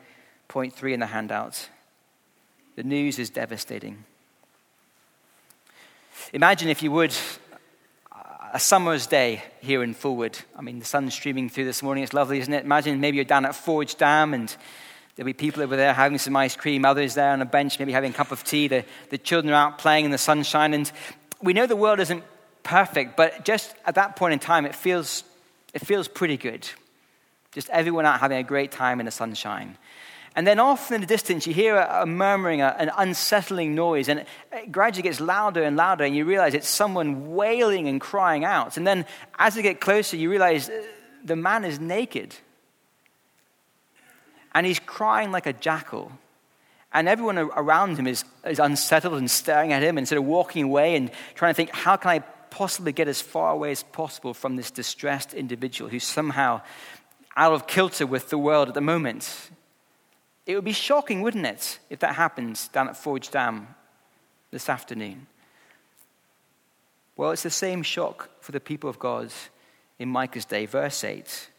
point 0.48 0.74
three 0.74 0.94
in 0.94 1.00
the 1.00 1.06
handout 1.06 1.70
the 2.76 2.84
news 2.84 3.20
is 3.20 3.30
devastating. 3.30 4.06
Imagine, 6.34 6.70
if 6.70 6.82
you 6.84 6.92
would, 6.92 7.14
a 8.54 8.60
summer's 8.60 9.08
day 9.08 9.44
here 9.62 9.84
in 9.84 9.94
Fulwood. 9.94 10.42
I 10.58 10.62
mean, 10.62 10.80
the 10.80 10.86
sun's 10.86 11.14
streaming 11.14 11.50
through 11.50 11.66
this 11.66 11.84
morning. 11.84 12.04
It's 12.04 12.14
lovely, 12.14 12.40
isn't 12.40 12.54
it? 12.54 12.64
Imagine 12.64 13.00
maybe 13.00 13.18
you're 13.18 13.26
down 13.26 13.46
at 13.46 13.56
Forge 13.56 13.96
Dam 13.96 14.34
and 14.34 14.56
There'll 15.16 15.28
be 15.28 15.34
people 15.34 15.62
over 15.62 15.76
there 15.76 15.94
having 15.94 16.18
some 16.18 16.36
ice 16.36 16.56
cream, 16.56 16.86
others 16.86 17.16
there 17.16 17.32
on 17.32 17.42
a 17.42 17.46
bench, 17.46 17.78
maybe 17.80 17.92
having 17.92 18.12
a 18.12 18.14
cup 18.14 18.32
of 18.32 18.44
tea. 18.44 18.68
The, 18.68 18.86
the 19.10 19.18
children 19.18 19.54
are 19.54 19.68
out 19.68 19.78
playing 19.78 20.06
in 20.06 20.12
the 20.12 20.18
sunshine. 20.18 20.74
And 20.74 20.92
we 21.42 21.54
know 21.54 21.68
the 21.68 21.76
world 21.76 22.00
isn't 22.00 22.24
perfect, 22.64 23.18
but 23.18 23.44
just 23.44 23.76
at 23.86 23.96
that 23.96 24.16
point 24.16 24.34
in 24.34 24.40
time, 24.40 24.66
it 24.66 24.74
feels, 24.74 25.24
it 25.74 25.86
feels 25.86 26.08
pretty 26.08 26.38
good. 26.38 26.68
Just 27.52 27.70
everyone 27.70 28.06
out 28.06 28.20
having 28.22 28.38
a 28.38 28.44
great 28.44 28.72
time 28.72 29.00
in 29.00 29.06
the 29.06 29.12
sunshine. 29.12 29.78
And 30.36 30.48
then 30.48 30.60
off 30.60 30.92
in 30.92 31.02
the 31.02 31.08
distance, 31.08 31.46
you 31.46 31.54
hear 31.54 31.76
a, 31.76 32.04
a 32.04 32.06
murmuring, 32.06 32.62
a, 32.62 32.76
an 32.80 32.92
unsettling 32.98 33.76
noise, 33.76 34.08
and 34.08 34.22
it, 34.22 34.28
it 34.54 34.72
gradually 34.72 35.04
gets 35.04 35.20
louder 35.20 35.64
and 35.64 35.76
louder, 35.76 36.04
and 36.04 36.16
you 36.16 36.26
realize 36.26 36.54
it's 36.54 36.70
someone 36.70 37.36
wailing 37.36 37.88
and 37.88 38.00
crying 38.00 38.46
out. 38.46 38.78
And 38.78 38.88
then 38.88 39.06
as 39.38 39.58
you 39.58 39.62
get 39.62 39.82
closer, 39.82 40.16
you 40.16 40.30
realize 40.30 40.70
uh, 40.70 40.82
the 41.24 41.36
man 41.36 41.66
is 41.66 41.80
naked 41.80 42.36
and 44.54 44.66
he's 44.66 44.80
crying 44.80 45.32
like 45.32 45.46
a 45.46 45.54
jackal. 45.54 46.12
And 46.94 47.08
everyone 47.08 47.38
around 47.38 47.98
him 47.98 48.08
is, 48.08 48.26
is 48.46 48.60
unsettled 48.60 49.14
and 49.14 49.32
staring 49.32 49.72
at 49.72 49.82
him 49.82 50.04
sort 50.06 50.18
of 50.18 50.26
walking 50.26 50.66
away 50.66 50.96
and 50.96 51.10
trying 51.36 51.52
to 51.52 51.56
think, 51.56 51.70
how 51.72 51.96
can 51.96 52.12
I 52.12 52.20
possibly 52.50 52.92
get 52.92 53.08
as 53.08 53.22
far 53.22 53.54
away 53.54 53.72
as 53.72 53.84
possible 53.84 54.34
from 54.34 54.58
this 54.58 54.72
distressed 54.72 55.34
individual 55.34 55.90
who's 55.90 56.04
somehow 56.04 56.62
out 57.38 57.54
of 57.54 57.66
kilter 57.66 58.06
with 58.06 58.30
the 58.30 58.38
world 58.38 58.68
at 58.68 58.74
the 58.74 58.82
moment? 58.82 59.52
It 60.46 60.56
would 60.56 60.66
be 60.66 60.74
shocking, 60.74 61.22
wouldn't 61.22 61.46
it, 61.46 61.80
if 61.90 62.00
that 62.00 62.16
happened 62.16 62.60
down 62.74 62.90
at 62.90 62.98
Forge 62.98 63.30
Dam 63.30 63.68
this 64.50 64.70
afternoon? 64.70 65.28
Well, 67.16 67.32
it's 67.32 67.44
the 67.44 67.50
same 67.50 67.84
shock 67.84 68.30
for 68.40 68.52
the 68.52 68.60
people 68.60 68.90
of 68.90 68.98
God 68.98 69.32
in 70.00 70.10
Micah's 70.10 70.46
day. 70.46 70.66
Verse 70.66 71.04
8 71.04 71.50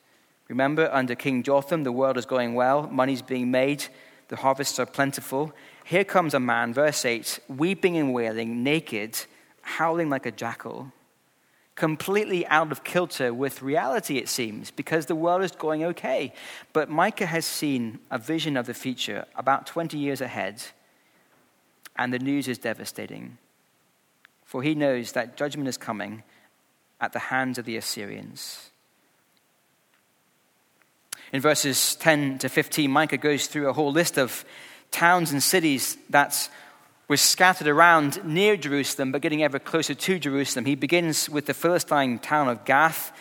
Remember, 0.48 0.90
under 0.92 1.14
King 1.14 1.42
Jotham, 1.42 1.84
the 1.84 1.92
world 1.92 2.18
is 2.18 2.26
going 2.26 2.54
well, 2.54 2.88
money's 2.88 3.22
being 3.22 3.50
made, 3.50 3.86
the 4.28 4.36
harvests 4.36 4.78
are 4.78 4.86
plentiful. 4.86 5.52
Here 5.84 6.04
comes 6.04 6.34
a 6.34 6.40
man, 6.40 6.74
verse 6.74 7.04
8, 7.04 7.38
weeping 7.48 7.96
and 7.96 8.12
wailing, 8.12 8.62
naked, 8.62 9.18
howling 9.62 10.10
like 10.10 10.26
a 10.26 10.30
jackal, 10.30 10.92
completely 11.74 12.46
out 12.46 12.70
of 12.70 12.84
kilter 12.84 13.32
with 13.32 13.62
reality, 13.62 14.18
it 14.18 14.28
seems, 14.28 14.70
because 14.70 15.06
the 15.06 15.14
world 15.14 15.42
is 15.42 15.52
going 15.52 15.84
okay. 15.84 16.32
But 16.72 16.90
Micah 16.90 17.26
has 17.26 17.46
seen 17.46 17.98
a 18.10 18.18
vision 18.18 18.56
of 18.56 18.66
the 18.66 18.74
future 18.74 19.24
about 19.34 19.66
20 19.66 19.96
years 19.96 20.20
ahead, 20.20 20.62
and 21.96 22.12
the 22.12 22.18
news 22.18 22.48
is 22.48 22.58
devastating. 22.58 23.38
For 24.44 24.62
he 24.62 24.74
knows 24.74 25.12
that 25.12 25.36
judgment 25.36 25.68
is 25.68 25.78
coming 25.78 26.22
at 27.00 27.12
the 27.12 27.18
hands 27.18 27.58
of 27.58 27.64
the 27.64 27.76
Assyrians. 27.76 28.70
In 31.32 31.40
verses 31.40 31.96
10 31.96 32.38
to 32.38 32.48
15, 32.50 32.90
Micah 32.90 33.16
goes 33.16 33.46
through 33.46 33.68
a 33.68 33.72
whole 33.72 33.92
list 33.92 34.18
of 34.18 34.44
towns 34.90 35.32
and 35.32 35.42
cities 35.42 35.96
that 36.10 36.50
were 37.12 37.18
scattered 37.18 37.68
around 37.68 38.24
near 38.24 38.56
Jerusalem, 38.56 39.12
but 39.12 39.20
getting 39.20 39.42
ever 39.42 39.58
closer 39.58 39.92
to 39.92 40.18
Jerusalem. 40.18 40.64
He 40.64 40.74
begins 40.74 41.28
with 41.28 41.44
the 41.44 41.52
Philistine 41.52 42.18
town 42.18 42.48
of 42.48 42.64
Gath. 42.64 43.12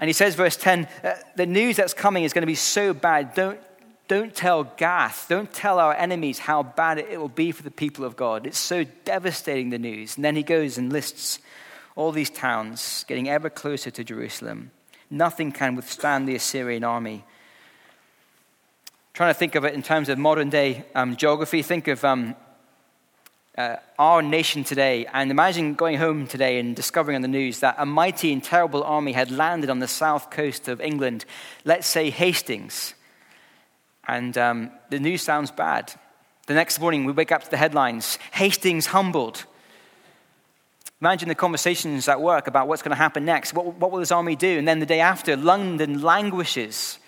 And 0.00 0.08
he 0.08 0.12
says, 0.12 0.34
verse 0.34 0.56
10, 0.56 0.88
uh, 1.04 1.12
the 1.36 1.46
news 1.46 1.76
that's 1.76 1.94
coming 1.94 2.24
is 2.24 2.32
going 2.32 2.42
to 2.42 2.46
be 2.46 2.56
so 2.56 2.92
bad. 2.92 3.34
Don't, 3.34 3.60
don't 4.08 4.34
tell 4.34 4.64
Gath, 4.64 5.26
don't 5.28 5.52
tell 5.52 5.78
our 5.78 5.94
enemies 5.94 6.40
how 6.40 6.64
bad 6.64 6.98
it 6.98 7.20
will 7.20 7.28
be 7.28 7.52
for 7.52 7.62
the 7.62 7.70
people 7.70 8.04
of 8.04 8.16
God. 8.16 8.48
It's 8.48 8.58
so 8.58 8.82
devastating, 9.04 9.70
the 9.70 9.78
news. 9.78 10.16
And 10.16 10.24
then 10.24 10.34
he 10.34 10.42
goes 10.42 10.76
and 10.76 10.92
lists 10.92 11.38
all 11.94 12.10
these 12.10 12.30
towns 12.30 13.04
getting 13.06 13.28
ever 13.28 13.48
closer 13.48 13.92
to 13.92 14.02
Jerusalem. 14.02 14.72
Nothing 15.08 15.52
can 15.52 15.76
withstand 15.76 16.26
the 16.26 16.34
Assyrian 16.34 16.82
army 16.82 17.22
trying 19.12 19.30
to 19.32 19.38
think 19.38 19.54
of 19.54 19.64
it 19.64 19.74
in 19.74 19.82
terms 19.82 20.08
of 20.08 20.18
modern 20.18 20.48
day 20.48 20.84
um, 20.94 21.14
geography, 21.14 21.62
think 21.62 21.88
of 21.88 22.04
um, 22.04 22.34
uh, 23.60 23.76
our 23.98 24.22
nation 24.22 24.64
today, 24.64 25.06
and 25.12 25.30
imagine 25.30 25.74
going 25.74 25.98
home 25.98 26.26
today 26.26 26.58
and 26.58 26.74
discovering 26.74 27.16
on 27.16 27.22
the 27.22 27.28
news 27.28 27.60
that 27.60 27.74
a 27.78 27.84
mighty 27.84 28.32
and 28.32 28.42
terrible 28.42 28.82
army 28.82 29.12
had 29.12 29.30
landed 29.30 29.68
on 29.68 29.80
the 29.80 29.88
south 29.88 30.30
coast 30.30 30.68
of 30.68 30.80
England, 30.80 31.24
let's 31.64 31.86
say 31.86 32.08
Hastings. 32.08 32.94
And 34.08 34.36
um, 34.38 34.70
the 34.88 34.98
news 34.98 35.22
sounds 35.22 35.50
bad. 35.50 35.92
The 36.46 36.54
next 36.54 36.80
morning, 36.80 37.04
we 37.04 37.12
wake 37.12 37.32
up 37.32 37.44
to 37.44 37.50
the 37.50 37.58
headlines 37.58 38.18
Hastings 38.32 38.86
humbled. 38.86 39.44
Imagine 41.02 41.28
the 41.28 41.34
conversations 41.34 42.08
at 42.08 42.20
work 42.20 42.46
about 42.46 42.66
what's 42.66 42.82
going 42.82 42.96
to 42.96 42.96
happen 42.96 43.24
next. 43.24 43.52
What, 43.52 43.74
what 43.74 43.90
will 43.90 44.00
this 44.00 44.12
army 44.12 44.36
do? 44.36 44.58
And 44.58 44.66
then 44.66 44.80
the 44.80 44.86
day 44.86 45.00
after, 45.00 45.36
London 45.36 46.00
languishes. 46.00 46.98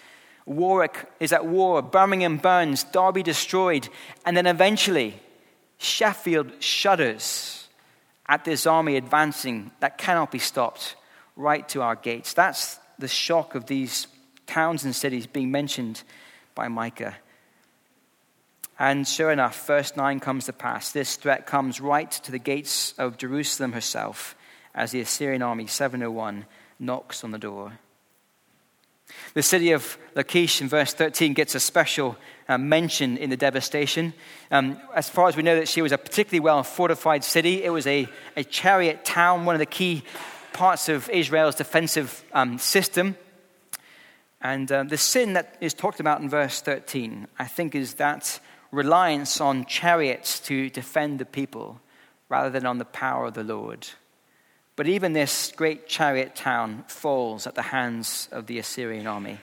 Warwick 0.44 1.08
is 1.18 1.32
at 1.32 1.46
war, 1.46 1.82
Birmingham 1.82 2.36
burns, 2.36 2.84
Derby 2.84 3.22
destroyed, 3.22 3.88
and 4.26 4.36
then 4.36 4.46
eventually 4.46 5.20
Sheffield 5.82 6.52
shudders 6.60 7.68
at 8.26 8.44
this 8.44 8.66
army 8.66 8.96
advancing 8.96 9.72
that 9.80 9.98
cannot 9.98 10.30
be 10.30 10.38
stopped 10.38 10.96
right 11.36 11.68
to 11.70 11.82
our 11.82 11.96
gates. 11.96 12.34
That's 12.34 12.78
the 12.98 13.08
shock 13.08 13.54
of 13.54 13.66
these 13.66 14.06
towns 14.46 14.84
and 14.84 14.94
cities 14.94 15.26
being 15.26 15.50
mentioned 15.50 16.02
by 16.54 16.68
Micah. 16.68 17.16
And 18.78 19.06
sure 19.06 19.30
enough, 19.30 19.66
verse 19.66 19.96
9 19.96 20.20
comes 20.20 20.46
to 20.46 20.52
pass. 20.52 20.92
This 20.92 21.16
threat 21.16 21.46
comes 21.46 21.80
right 21.80 22.10
to 22.10 22.32
the 22.32 22.38
gates 22.38 22.94
of 22.98 23.18
Jerusalem 23.18 23.72
herself 23.72 24.36
as 24.74 24.92
the 24.92 25.00
Assyrian 25.00 25.42
army, 25.42 25.66
701, 25.66 26.46
knocks 26.78 27.24
on 27.24 27.30
the 27.30 27.38
door. 27.38 27.78
The 29.34 29.42
city 29.42 29.72
of 29.72 29.96
Lachish 30.14 30.60
in 30.60 30.68
verse 30.68 30.92
13 30.92 31.32
gets 31.32 31.54
a 31.54 31.60
special 31.60 32.16
uh, 32.48 32.58
mention 32.58 33.16
in 33.16 33.30
the 33.30 33.36
devastation. 33.36 34.12
Um, 34.50 34.78
as 34.94 35.08
far 35.08 35.28
as 35.28 35.36
we 35.36 35.42
know, 35.42 35.56
that 35.56 35.68
she 35.68 35.80
was 35.80 35.92
a 35.92 35.98
particularly 35.98 36.40
well 36.40 36.62
fortified 36.62 37.24
city. 37.24 37.64
It 37.64 37.70
was 37.70 37.86
a, 37.86 38.08
a 38.36 38.44
chariot 38.44 39.04
town, 39.04 39.44
one 39.44 39.54
of 39.54 39.60
the 39.60 39.66
key 39.66 40.02
parts 40.52 40.88
of 40.88 41.08
Israel's 41.08 41.54
defensive 41.54 42.24
um, 42.32 42.58
system. 42.58 43.16
And 44.42 44.70
uh, 44.70 44.82
the 44.82 44.98
sin 44.98 45.34
that 45.34 45.56
is 45.60 45.72
talked 45.72 46.00
about 46.00 46.20
in 46.20 46.28
verse 46.28 46.60
13, 46.60 47.28
I 47.38 47.46
think, 47.46 47.74
is 47.74 47.94
that 47.94 48.40
reliance 48.72 49.40
on 49.40 49.64
chariots 49.66 50.40
to 50.40 50.68
defend 50.68 51.20
the 51.20 51.24
people 51.24 51.80
rather 52.28 52.50
than 52.50 52.66
on 52.66 52.78
the 52.78 52.84
power 52.84 53.26
of 53.26 53.34
the 53.34 53.44
Lord. 53.44 53.86
But 54.74 54.88
even 54.88 55.12
this 55.12 55.52
great 55.54 55.86
chariot 55.86 56.34
town 56.34 56.84
falls 56.88 57.46
at 57.46 57.54
the 57.54 57.62
hands 57.62 58.28
of 58.32 58.46
the 58.46 58.58
Assyrian 58.58 59.06
army. 59.06 59.38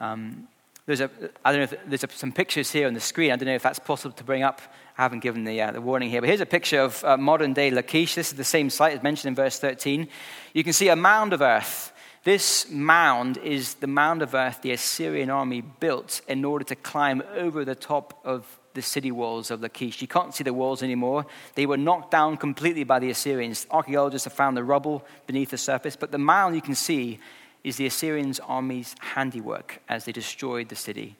Um, 0.00 0.48
there's 0.86 1.00
a, 1.00 1.10
I 1.44 1.52
don't 1.52 1.60
know 1.60 1.76
if 1.76 1.86
there's 1.86 2.04
a, 2.04 2.08
some 2.08 2.32
pictures 2.32 2.72
here 2.72 2.88
on 2.88 2.94
the 2.94 3.00
screen. 3.00 3.30
I 3.30 3.36
don't 3.36 3.46
know 3.46 3.54
if 3.54 3.62
that's 3.62 3.78
possible 3.78 4.14
to 4.16 4.24
bring 4.24 4.42
up. 4.42 4.60
I 4.98 5.02
haven't 5.02 5.20
given 5.20 5.44
the, 5.44 5.60
uh, 5.62 5.70
the 5.70 5.80
warning 5.80 6.10
here. 6.10 6.20
But 6.20 6.28
here's 6.28 6.40
a 6.40 6.46
picture 6.46 6.80
of 6.80 7.04
uh, 7.04 7.16
modern 7.16 7.52
day 7.52 7.70
Lachish. 7.70 8.16
This 8.16 8.32
is 8.32 8.36
the 8.36 8.44
same 8.44 8.68
site 8.68 8.94
as 8.96 9.02
mentioned 9.02 9.28
in 9.28 9.34
verse 9.36 9.60
13. 9.60 10.08
You 10.54 10.64
can 10.64 10.72
see 10.72 10.88
a 10.88 10.96
mound 10.96 11.32
of 11.32 11.40
earth. 11.40 11.92
This 12.24 12.68
mound 12.68 13.36
is 13.38 13.74
the 13.74 13.86
mound 13.86 14.22
of 14.22 14.34
earth 14.34 14.62
the 14.62 14.72
Assyrian 14.72 15.30
army 15.30 15.60
built 15.60 16.20
in 16.26 16.44
order 16.44 16.64
to 16.64 16.76
climb 16.76 17.22
over 17.34 17.64
the 17.64 17.74
top 17.74 18.20
of 18.24 18.58
the 18.74 18.82
city 18.82 19.10
walls 19.10 19.50
of 19.50 19.60
Lachish. 19.60 20.00
You 20.00 20.08
can't 20.08 20.34
see 20.34 20.44
the 20.44 20.54
walls 20.54 20.82
anymore. 20.82 21.26
They 21.54 21.66
were 21.66 21.76
knocked 21.76 22.10
down 22.10 22.36
completely 22.36 22.84
by 22.84 22.98
the 22.98 23.10
Assyrians. 23.10 23.66
Archaeologists 23.70 24.24
have 24.24 24.32
found 24.32 24.56
the 24.56 24.64
rubble 24.64 25.04
beneath 25.26 25.50
the 25.50 25.58
surface, 25.58 25.96
but 25.96 26.10
the 26.10 26.18
mound 26.18 26.54
you 26.54 26.62
can 26.62 26.74
see 26.74 27.18
is 27.64 27.76
the 27.76 27.86
Assyrians' 27.86 28.40
army's 28.40 28.94
handiwork 29.00 29.80
as 29.88 30.04
they 30.04 30.12
destroyed 30.12 30.68
the 30.68 30.76
city. 30.76 31.16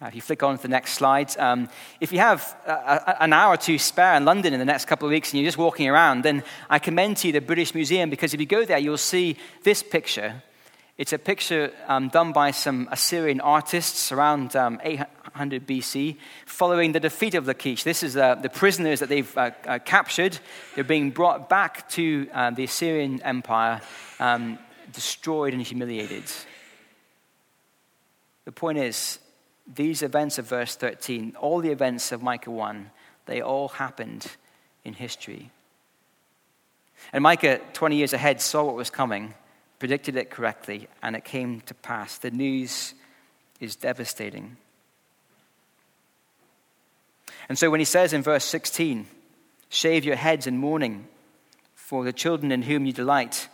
Uh, 0.00 0.06
if 0.08 0.14
you 0.14 0.20
flick 0.20 0.42
on 0.42 0.56
to 0.56 0.62
the 0.62 0.68
next 0.68 0.92
slide, 0.92 1.34
um, 1.38 1.70
if 2.00 2.12
you 2.12 2.18
have 2.18 2.54
an 2.66 3.32
hour 3.32 3.54
or 3.54 3.56
two 3.56 3.78
spare 3.78 4.14
in 4.16 4.26
London 4.26 4.52
in 4.52 4.58
the 4.58 4.66
next 4.66 4.84
couple 4.84 5.08
of 5.08 5.10
weeks 5.10 5.32
and 5.32 5.40
you're 5.40 5.48
just 5.48 5.56
walking 5.56 5.88
around, 5.88 6.22
then 6.22 6.42
I 6.68 6.78
commend 6.78 7.16
to 7.18 7.28
you 7.28 7.32
the 7.32 7.40
British 7.40 7.74
Museum 7.74 8.10
because 8.10 8.34
if 8.34 8.40
you 8.40 8.44
go 8.44 8.66
there, 8.66 8.76
you'll 8.76 8.98
see 8.98 9.38
this 9.62 9.82
picture. 9.82 10.42
It's 10.98 11.12
a 11.12 11.18
picture 11.18 11.72
um, 11.88 12.08
done 12.08 12.32
by 12.32 12.52
some 12.52 12.88
Assyrian 12.90 13.42
artists 13.42 14.12
around 14.12 14.56
um, 14.56 14.80
800 14.82 15.66
BC, 15.66 16.16
following 16.46 16.92
the 16.92 17.00
defeat 17.00 17.34
of 17.34 17.46
Lachish. 17.46 17.82
This 17.82 18.02
is 18.02 18.16
uh, 18.16 18.36
the 18.36 18.48
prisoners 18.48 19.00
that 19.00 19.10
they've 19.10 19.36
uh, 19.36 19.50
uh, 19.66 19.78
captured. 19.80 20.38
They're 20.74 20.84
being 20.84 21.10
brought 21.10 21.50
back 21.50 21.86
to 21.90 22.28
uh, 22.32 22.50
the 22.52 22.64
Assyrian 22.64 23.20
Empire, 23.22 23.82
um, 24.20 24.58
destroyed 24.90 25.52
and 25.52 25.60
humiliated. 25.60 26.24
The 28.46 28.52
point 28.52 28.78
is, 28.78 29.18
these 29.66 30.02
events 30.02 30.38
of 30.38 30.46
verse 30.46 30.76
13, 30.76 31.36
all 31.38 31.60
the 31.60 31.72
events 31.72 32.10
of 32.10 32.22
Micah 32.22 32.50
1, 32.50 32.90
they 33.26 33.42
all 33.42 33.68
happened 33.68 34.28
in 34.82 34.94
history. 34.94 35.50
And 37.12 37.22
Micah, 37.22 37.60
20 37.74 37.96
years 37.96 38.14
ahead, 38.14 38.40
saw 38.40 38.64
what 38.64 38.76
was 38.76 38.88
coming, 38.88 39.34
predicted 39.78 40.16
it 40.16 40.30
correctly, 40.30 40.88
and 41.02 41.16
it 41.16 41.24
came 41.24 41.60
to 41.62 41.74
pass. 41.74 42.18
The 42.18 42.30
news 42.30 42.94
is 43.60 43.76
devastating. 43.76 44.56
And 47.48 47.58
so 47.58 47.70
when 47.70 47.80
he 47.80 47.84
says 47.84 48.12
in 48.12 48.22
verse 48.22 48.44
16, 48.44 49.06
shave 49.68 50.04
your 50.04 50.16
heads 50.16 50.46
in 50.46 50.58
mourning 50.58 51.06
for 51.74 52.04
the 52.04 52.12
children 52.12 52.50
in 52.50 52.62
whom 52.62 52.86
you 52.86 52.92
delight, 52.92 53.48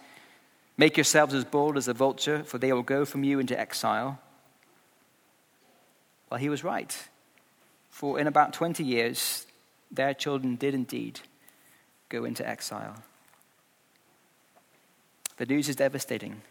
make 0.76 0.96
yourselves 0.96 1.34
as 1.34 1.44
bold 1.44 1.76
as 1.76 1.88
a 1.88 1.92
vulture, 1.92 2.42
for 2.44 2.58
they 2.58 2.72
will 2.72 2.82
go 2.82 3.04
from 3.04 3.24
you 3.24 3.38
into 3.38 3.58
exile. 3.58 4.18
Well, 6.30 6.40
he 6.40 6.48
was 6.48 6.64
right. 6.64 6.96
For 7.90 8.18
in 8.18 8.26
about 8.26 8.54
20 8.54 8.82
years, 8.82 9.46
their 9.90 10.14
children 10.14 10.56
did 10.56 10.72
indeed 10.72 11.20
go 12.08 12.24
into 12.24 12.48
exile. 12.48 12.96
The 15.36 15.46
news 15.46 15.68
is 15.68 15.76
devastating. 15.76 16.42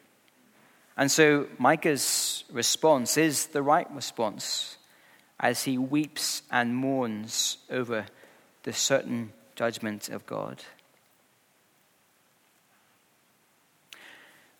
And 0.98 1.10
so 1.10 1.48
Micah's 1.58 2.44
response 2.52 3.18
is 3.18 3.48
the 3.48 3.62
right 3.62 3.90
response 3.94 4.78
as 5.40 5.64
he 5.64 5.78
weeps 5.78 6.44
and 6.52 6.76
mourns 6.76 7.58
over 7.70 8.06
the 8.64 8.74
certain 8.74 9.34
judgment 9.56 10.10
of 10.10 10.26
God. 10.26 10.62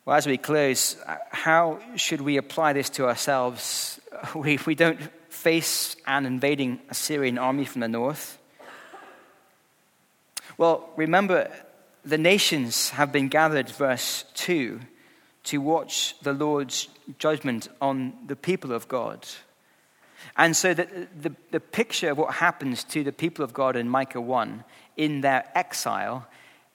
Well, 0.04 0.18
as 0.18 0.26
we 0.26 0.38
close, 0.38 0.98
how 1.30 1.80
should 1.96 2.22
we 2.22 2.38
apply 2.38 2.74
this 2.74 2.90
to 2.92 3.08
ourselves? 3.08 4.00
We, 4.36 4.60
we 4.68 4.76
don't 4.76 5.00
face 5.30 5.96
an 6.06 6.26
invading 6.26 6.80
Assyrian 6.90 7.38
army 7.38 7.66
from 7.66 7.82
the 7.82 7.88
north. 7.88 8.38
Well, 10.58 10.90
remember, 10.96 11.50
the 12.04 12.18
nations 12.18 12.90
have 12.92 13.12
been 13.12 13.28
gathered, 13.28 13.70
verse 13.70 14.26
2, 14.36 14.80
to 15.44 15.62
watch 15.62 16.16
the 16.22 16.34
Lord's 16.34 16.88
judgment 17.20 17.68
on 17.82 18.14
the 18.28 18.36
people 18.36 18.72
of 18.72 18.88
God. 18.88 19.28
And 20.38 20.56
so 20.56 20.74
the, 20.74 21.08
the, 21.20 21.36
the, 21.52 21.60
picture 21.60 22.12
of 22.12 22.18
what 22.18 22.36
happens 22.36 22.84
to 22.86 23.04
the 23.04 23.12
people 23.12 23.44
of 23.44 23.54
God 23.54 23.76
in 23.76 23.90
Micah 23.90 24.22
1 24.22 24.64
in 24.98 25.22
their 25.22 25.50
exile 25.56 26.28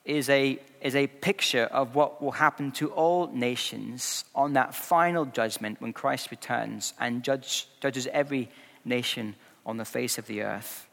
is 0.04 0.28
a, 0.28 0.58
is 0.80 0.94
a 0.94 1.06
picture 1.06 1.64
of 1.64 1.94
what 1.94 2.22
will 2.22 2.32
happen 2.32 2.70
to 2.72 2.90
all 2.90 3.28
nations 3.28 4.24
on 4.34 4.52
that 4.54 4.74
final 4.74 5.24
judgment 5.24 5.80
when 5.80 5.92
Christ 5.92 6.30
returns 6.30 6.92
and 7.00 7.22
judge, 7.22 7.68
judges 7.80 8.06
every 8.12 8.50
nation 8.84 9.34
on 9.64 9.76
the 9.76 9.84
face 9.84 10.18
of 10.18 10.26
the 10.26 10.42
earth. 10.42 10.86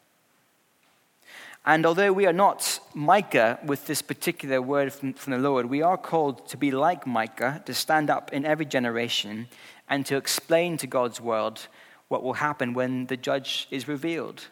And 1.65 1.85
although 1.85 2.11
we 2.11 2.25
are 2.25 2.33
not 2.33 2.79
Micah 2.93 3.57
with 3.63 3.87
this 3.87 4.01
particular 4.01 4.61
word 4.61 4.91
from, 4.91 5.13
from 5.13 5.31
the 5.31 5.39
Lord, 5.39 5.67
we 5.67 5.81
are 5.81 5.97
called 5.97 6.47
to 6.49 6.57
be 6.57 6.71
like 6.71 7.07
Micah, 7.07 7.61
to 7.65 7.73
stand 7.73 8.09
up 8.09 8.33
in 8.33 8.45
every 8.45 8.65
generation 8.65 9.47
and 9.87 10.05
to 10.05 10.17
explain 10.17 10.75
to 10.77 10.87
God's 10.87 11.21
world 11.21 11.67
what 12.09 12.21
will 12.21 12.33
happen 12.33 12.73
when 12.73 13.05
the 13.05 13.15
judge 13.15 13.67
is 13.71 13.87
revealed. 13.87 14.47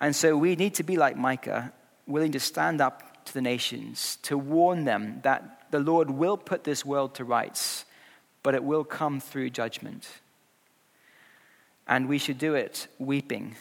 And 0.00 0.16
so 0.16 0.36
we 0.36 0.56
need 0.56 0.74
to 0.74 0.82
be 0.82 0.96
like 0.96 1.18
Micah, 1.18 1.72
willing 2.06 2.32
to 2.32 2.40
stand 2.40 2.80
up 2.80 3.26
to 3.26 3.34
the 3.34 3.42
nations, 3.42 4.16
to 4.22 4.38
warn 4.38 4.84
them 4.84 5.20
that 5.22 5.70
the 5.70 5.80
Lord 5.80 6.10
will 6.10 6.38
put 6.38 6.64
this 6.64 6.84
world 6.84 7.14
to 7.16 7.24
rights, 7.24 7.84
but 8.42 8.54
it 8.54 8.64
will 8.64 8.84
come 8.84 9.20
through 9.20 9.50
judgment. 9.50 10.08
And 11.86 12.08
we 12.08 12.16
should 12.16 12.38
do 12.38 12.54
it 12.54 12.88
weeping 12.98 13.56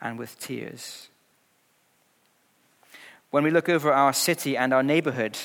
and 0.00 0.18
with 0.18 0.38
tears. 0.40 1.08
When 3.30 3.44
we 3.44 3.50
look 3.50 3.68
over 3.68 3.92
our 3.92 4.12
city 4.12 4.56
and 4.56 4.72
our 4.72 4.82
neighborhood, 4.82 5.36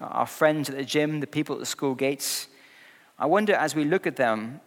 our 0.00 0.26
friends 0.26 0.68
at 0.68 0.76
the 0.76 0.84
gym, 0.84 1.20
the 1.20 1.26
people 1.26 1.54
at 1.54 1.60
the 1.60 1.66
school 1.66 1.94
gates, 1.94 2.48
I 3.18 3.26
wonder 3.26 3.54
as 3.54 3.74
we 3.74 3.84
look 3.84 4.06
at 4.06 4.16
them, 4.16 4.60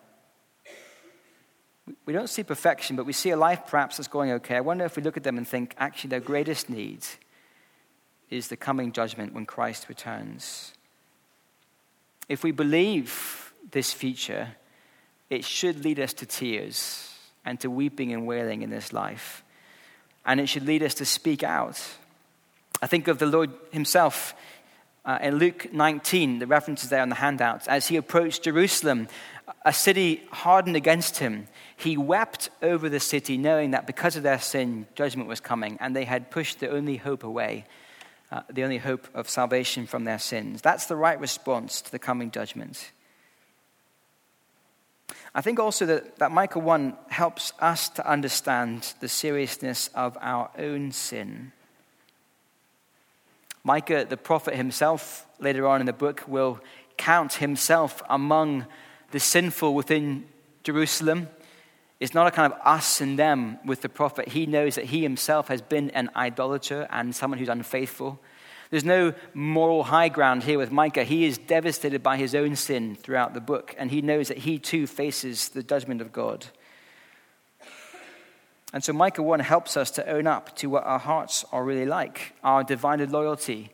we 2.05 2.13
don't 2.13 2.29
see 2.29 2.43
perfection, 2.43 2.95
but 2.95 3.05
we 3.05 3.13
see 3.13 3.31
a 3.31 3.37
life 3.37 3.63
perhaps 3.67 3.97
that's 3.97 4.07
going 4.07 4.31
okay. 4.31 4.55
I 4.55 4.61
wonder 4.61 4.85
if 4.85 4.95
we 4.95 5.03
look 5.03 5.17
at 5.17 5.23
them 5.23 5.37
and 5.37 5.47
think, 5.47 5.75
actually, 5.77 6.09
their 6.09 6.19
greatest 6.19 6.69
need 6.69 7.05
is 8.29 8.47
the 8.47 8.57
coming 8.57 8.91
judgment 8.91 9.33
when 9.33 9.45
Christ 9.45 9.89
returns. 9.89 10.73
If 12.27 12.43
we 12.43 12.51
believe 12.51 13.53
this 13.71 13.91
future, 13.91 14.49
it 15.29 15.43
should 15.43 15.83
lead 15.83 15.99
us 15.99 16.13
to 16.13 16.25
tears 16.25 17.13
and 17.43 17.59
to 17.59 17.69
weeping 17.69 18.13
and 18.13 18.27
wailing 18.27 18.61
in 18.61 18.69
this 18.69 18.93
life. 18.93 19.43
And 20.25 20.39
it 20.39 20.47
should 20.47 20.65
lead 20.65 20.83
us 20.83 20.93
to 20.95 21.05
speak 21.05 21.43
out. 21.43 21.81
I 22.81 22.87
think 22.87 23.07
of 23.07 23.19
the 23.19 23.25
Lord 23.25 23.51
Himself 23.71 24.33
uh, 25.05 25.17
in 25.21 25.37
Luke 25.37 25.73
19, 25.73 26.39
the 26.39 26.47
references 26.47 26.89
there 26.89 27.01
on 27.01 27.09
the 27.09 27.15
handouts, 27.15 27.67
as 27.67 27.87
He 27.87 27.95
approached 27.95 28.43
Jerusalem, 28.43 29.07
a 29.65 29.73
city 29.73 30.21
hardened 30.31 30.75
against 30.75 31.17
Him. 31.17 31.47
He 31.75 31.97
wept 31.97 32.49
over 32.61 32.89
the 32.89 32.99
city, 32.99 33.37
knowing 33.37 33.71
that 33.71 33.87
because 33.87 34.15
of 34.15 34.23
their 34.23 34.39
sin, 34.39 34.87
judgment 34.95 35.27
was 35.27 35.39
coming, 35.39 35.77
and 35.79 35.95
they 35.95 36.05
had 36.05 36.31
pushed 36.31 36.59
the 36.59 36.69
only 36.69 36.97
hope 36.97 37.23
away, 37.23 37.65
uh, 38.31 38.41
the 38.49 38.63
only 38.63 38.77
hope 38.77 39.07
of 39.13 39.29
salvation 39.29 39.87
from 39.87 40.03
their 40.03 40.19
sins. 40.19 40.61
That's 40.61 40.85
the 40.85 40.95
right 40.95 41.19
response 41.19 41.81
to 41.81 41.91
the 41.91 41.99
coming 41.99 42.31
judgment. 42.31 42.91
I 45.33 45.41
think 45.41 45.59
also 45.59 45.85
that, 45.85 46.17
that 46.17 46.31
Micah 46.31 46.59
1 46.59 46.95
helps 47.09 47.53
us 47.59 47.89
to 47.89 48.09
understand 48.09 48.93
the 48.99 49.07
seriousness 49.07 49.89
of 49.95 50.17
our 50.21 50.49
own 50.57 50.91
sin. 50.91 51.51
Micah, 53.69 54.03
the 54.03 54.17
prophet 54.17 54.55
himself, 54.55 55.27
later 55.37 55.67
on 55.67 55.79
in 55.79 55.85
the 55.85 55.93
book, 55.93 56.23
will 56.27 56.59
count 56.97 57.33
himself 57.33 58.01
among 58.09 58.65
the 59.11 59.19
sinful 59.19 59.75
within 59.75 60.25
Jerusalem. 60.63 61.29
It's 61.99 62.15
not 62.15 62.25
a 62.25 62.31
kind 62.31 62.51
of 62.51 62.59
us 62.65 62.99
and 62.99 63.19
them 63.19 63.59
with 63.63 63.81
the 63.83 63.87
prophet. 63.87 64.29
He 64.29 64.47
knows 64.47 64.73
that 64.73 64.85
he 64.85 65.03
himself 65.03 65.49
has 65.49 65.61
been 65.61 65.91
an 65.91 66.09
idolater 66.15 66.87
and 66.89 67.15
someone 67.15 67.37
who's 67.37 67.47
unfaithful. 67.47 68.19
There's 68.71 68.83
no 68.83 69.13
moral 69.35 69.83
high 69.83 70.09
ground 70.09 70.45
here 70.45 70.57
with 70.57 70.71
Micah. 70.71 71.03
He 71.03 71.25
is 71.25 71.37
devastated 71.37 72.01
by 72.01 72.17
his 72.17 72.33
own 72.33 72.55
sin 72.55 72.95
throughout 72.95 73.35
the 73.35 73.39
book, 73.39 73.75
and 73.77 73.91
he 73.91 74.01
knows 74.01 74.29
that 74.29 74.39
he 74.39 74.57
too 74.57 74.87
faces 74.87 75.49
the 75.49 75.61
judgment 75.61 76.01
of 76.01 76.11
God. 76.11 76.47
And 78.71 78.83
so 78.83 78.93
Micah 78.93 79.23
1 79.23 79.39
helps 79.39 79.75
us 79.77 79.91
to 79.91 80.07
own 80.07 80.27
up 80.27 80.55
to 80.57 80.69
what 80.69 80.83
our 80.83 80.99
hearts 80.99 81.43
are 81.51 81.63
really 81.63 81.85
like 81.85 82.33
our 82.43 82.63
divided 82.63 83.11
loyalty, 83.11 83.71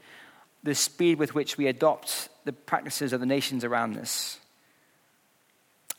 the 0.64 0.76
speed 0.76 1.20
with 1.20 1.36
which 1.36 1.58
we 1.58 1.68
adopt 1.68 2.30
the 2.46 2.54
practices 2.54 3.12
of 3.12 3.20
the 3.20 3.26
nations 3.26 3.64
around 3.64 3.98
us 3.98 4.40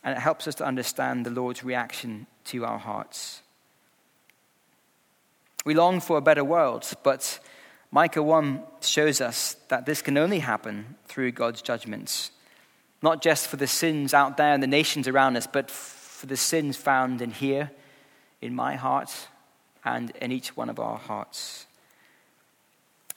and 0.07 0.15
it 0.15 0.21
helps 0.21 0.47
us 0.47 0.55
to 0.55 0.65
understand 0.65 1.25
the 1.25 1.29
Lord's 1.29 1.65
reaction 1.65 2.27
to 2.45 2.63
our 2.63 2.79
hearts. 2.79 3.41
We 5.65 5.73
long 5.73 5.99
for 5.99 6.17
a 6.17 6.21
better 6.21 6.45
world, 6.45 6.89
but 7.03 7.39
Micah 7.91 8.23
1 8.23 8.63
shows 8.79 9.19
us 9.19 9.57
that 9.67 9.85
this 9.85 10.01
can 10.01 10.17
only 10.17 10.39
happen 10.39 10.95
through 11.09 11.33
God's 11.33 11.61
judgments, 11.61 12.31
not 13.01 13.21
just 13.21 13.47
for 13.47 13.57
the 13.57 13.67
sins 13.67 14.13
out 14.13 14.37
there 14.37 14.53
in 14.53 14.61
the 14.61 14.65
nations 14.65 15.09
around 15.09 15.35
us, 15.35 15.45
but 15.45 15.69
for 15.69 16.25
the 16.25 16.37
sins 16.37 16.77
found 16.77 17.21
in 17.21 17.31
here, 17.31 17.69
in 18.41 18.55
my 18.55 18.75
heart, 18.75 19.27
and 19.83 20.11
in 20.21 20.31
each 20.31 20.55
one 20.55 20.69
of 20.69 20.79
our 20.79 20.97
hearts. 20.97 21.65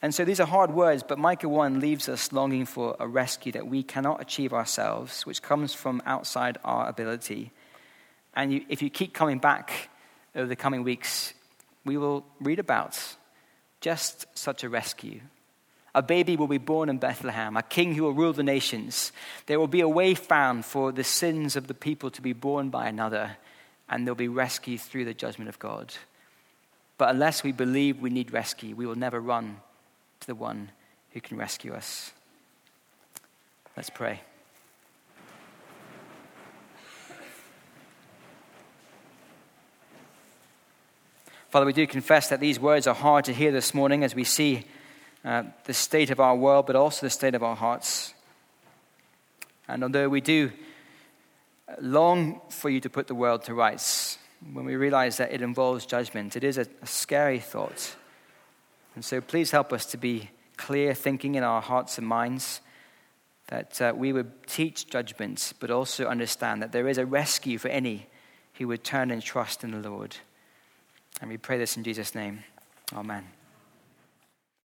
And 0.01 0.15
so 0.15 0.25
these 0.25 0.39
are 0.39 0.47
hard 0.47 0.71
words, 0.71 1.03
but 1.03 1.19
Micah 1.19 1.47
1 1.47 1.79
leaves 1.79 2.09
us 2.09 2.31
longing 2.31 2.65
for 2.65 2.95
a 2.99 3.07
rescue 3.07 3.51
that 3.51 3.67
we 3.67 3.83
cannot 3.83 4.21
achieve 4.21 4.51
ourselves, 4.51 5.25
which 5.27 5.43
comes 5.43 5.75
from 5.75 6.01
outside 6.05 6.57
our 6.63 6.89
ability. 6.89 7.51
And 8.33 8.51
you, 8.51 8.65
if 8.67 8.81
you 8.81 8.89
keep 8.89 9.13
coming 9.13 9.37
back 9.37 9.89
over 10.35 10.47
the 10.47 10.55
coming 10.55 10.83
weeks, 10.83 11.33
we 11.85 11.97
will 11.97 12.25
read 12.39 12.57
about 12.57 12.97
just 13.79 14.25
such 14.33 14.63
a 14.63 14.69
rescue. 14.69 15.19
A 15.93 16.01
baby 16.01 16.35
will 16.35 16.47
be 16.47 16.57
born 16.57 16.89
in 16.89 16.97
Bethlehem, 16.97 17.57
a 17.57 17.63
king 17.63 17.93
who 17.93 18.03
will 18.03 18.13
rule 18.13 18.33
the 18.33 18.43
nations. 18.43 19.11
There 19.45 19.59
will 19.59 19.67
be 19.67 19.81
a 19.81 19.89
way 19.89 20.15
found 20.15 20.65
for 20.65 20.91
the 20.91 21.03
sins 21.03 21.55
of 21.55 21.67
the 21.67 21.73
people 21.73 22.09
to 22.11 22.21
be 22.21 22.33
borne 22.33 22.69
by 22.69 22.87
another, 22.87 23.37
and 23.91 24.07
they'll 24.07 24.15
be 24.15 24.29
rescued 24.29 24.79
through 24.79 25.03
the 25.03 25.13
judgment 25.13 25.49
of 25.49 25.59
God. 25.59 25.93
But 26.97 27.09
unless 27.09 27.43
we 27.43 27.51
believe 27.51 27.99
we 27.99 28.09
need 28.09 28.31
rescue, 28.31 28.73
we 28.73 28.85
will 28.85 28.95
never 28.95 29.19
run 29.19 29.57
to 30.21 30.27
the 30.27 30.35
one 30.35 30.71
who 31.11 31.19
can 31.19 31.37
rescue 31.37 31.73
us. 31.73 32.13
Let's 33.75 33.89
pray. 33.89 34.21
Father, 41.49 41.65
we 41.65 41.73
do 41.73 41.85
confess 41.85 42.29
that 42.29 42.39
these 42.39 42.61
words 42.61 42.87
are 42.87 42.95
hard 42.95 43.25
to 43.25 43.33
hear 43.33 43.51
this 43.51 43.73
morning 43.73 44.05
as 44.05 44.15
we 44.15 44.23
see 44.23 44.63
uh, 45.25 45.43
the 45.65 45.73
state 45.73 46.09
of 46.09 46.21
our 46.21 46.33
world, 46.33 46.65
but 46.65 46.77
also 46.77 47.05
the 47.05 47.09
state 47.09 47.35
of 47.35 47.43
our 47.43 47.57
hearts. 47.57 48.13
And 49.67 49.83
although 49.83 50.07
we 50.07 50.21
do 50.21 50.51
long 51.79 52.41
for 52.49 52.69
you 52.69 52.79
to 52.81 52.89
put 52.89 53.07
the 53.07 53.15
world 53.15 53.43
to 53.43 53.53
rights, 53.53 54.17
when 54.53 54.65
we 54.65 54.75
realize 54.75 55.17
that 55.17 55.31
it 55.31 55.41
involves 55.41 55.85
judgment, 55.85 56.35
it 56.35 56.43
is 56.43 56.57
a, 56.57 56.65
a 56.81 56.87
scary 56.87 57.39
thought. 57.39 57.95
And 58.95 59.05
so 59.05 59.21
please 59.21 59.51
help 59.51 59.71
us 59.71 59.85
to 59.87 59.97
be 59.97 60.29
clear 60.57 60.93
thinking 60.93 61.35
in 61.35 61.43
our 61.43 61.61
hearts 61.61 61.97
and 61.97 62.07
minds, 62.07 62.61
that 63.47 63.81
uh, 63.81 63.93
we 63.95 64.13
would 64.13 64.47
teach 64.47 64.87
judgment, 64.87 65.53
but 65.59 65.69
also 65.69 66.05
understand 66.05 66.61
that 66.61 66.71
there 66.71 66.87
is 66.87 66.97
a 66.97 67.05
rescue 67.05 67.57
for 67.57 67.67
any 67.67 68.07
who 68.55 68.67
would 68.67 68.83
turn 68.83 69.11
and 69.11 69.21
trust 69.21 69.63
in 69.63 69.71
the 69.71 69.89
Lord. 69.89 70.15
And 71.19 71.29
we 71.29 71.37
pray 71.37 71.57
this 71.57 71.77
in 71.77 71.83
Jesus' 71.83 72.15
name. 72.15 72.43
Amen. 72.93 73.40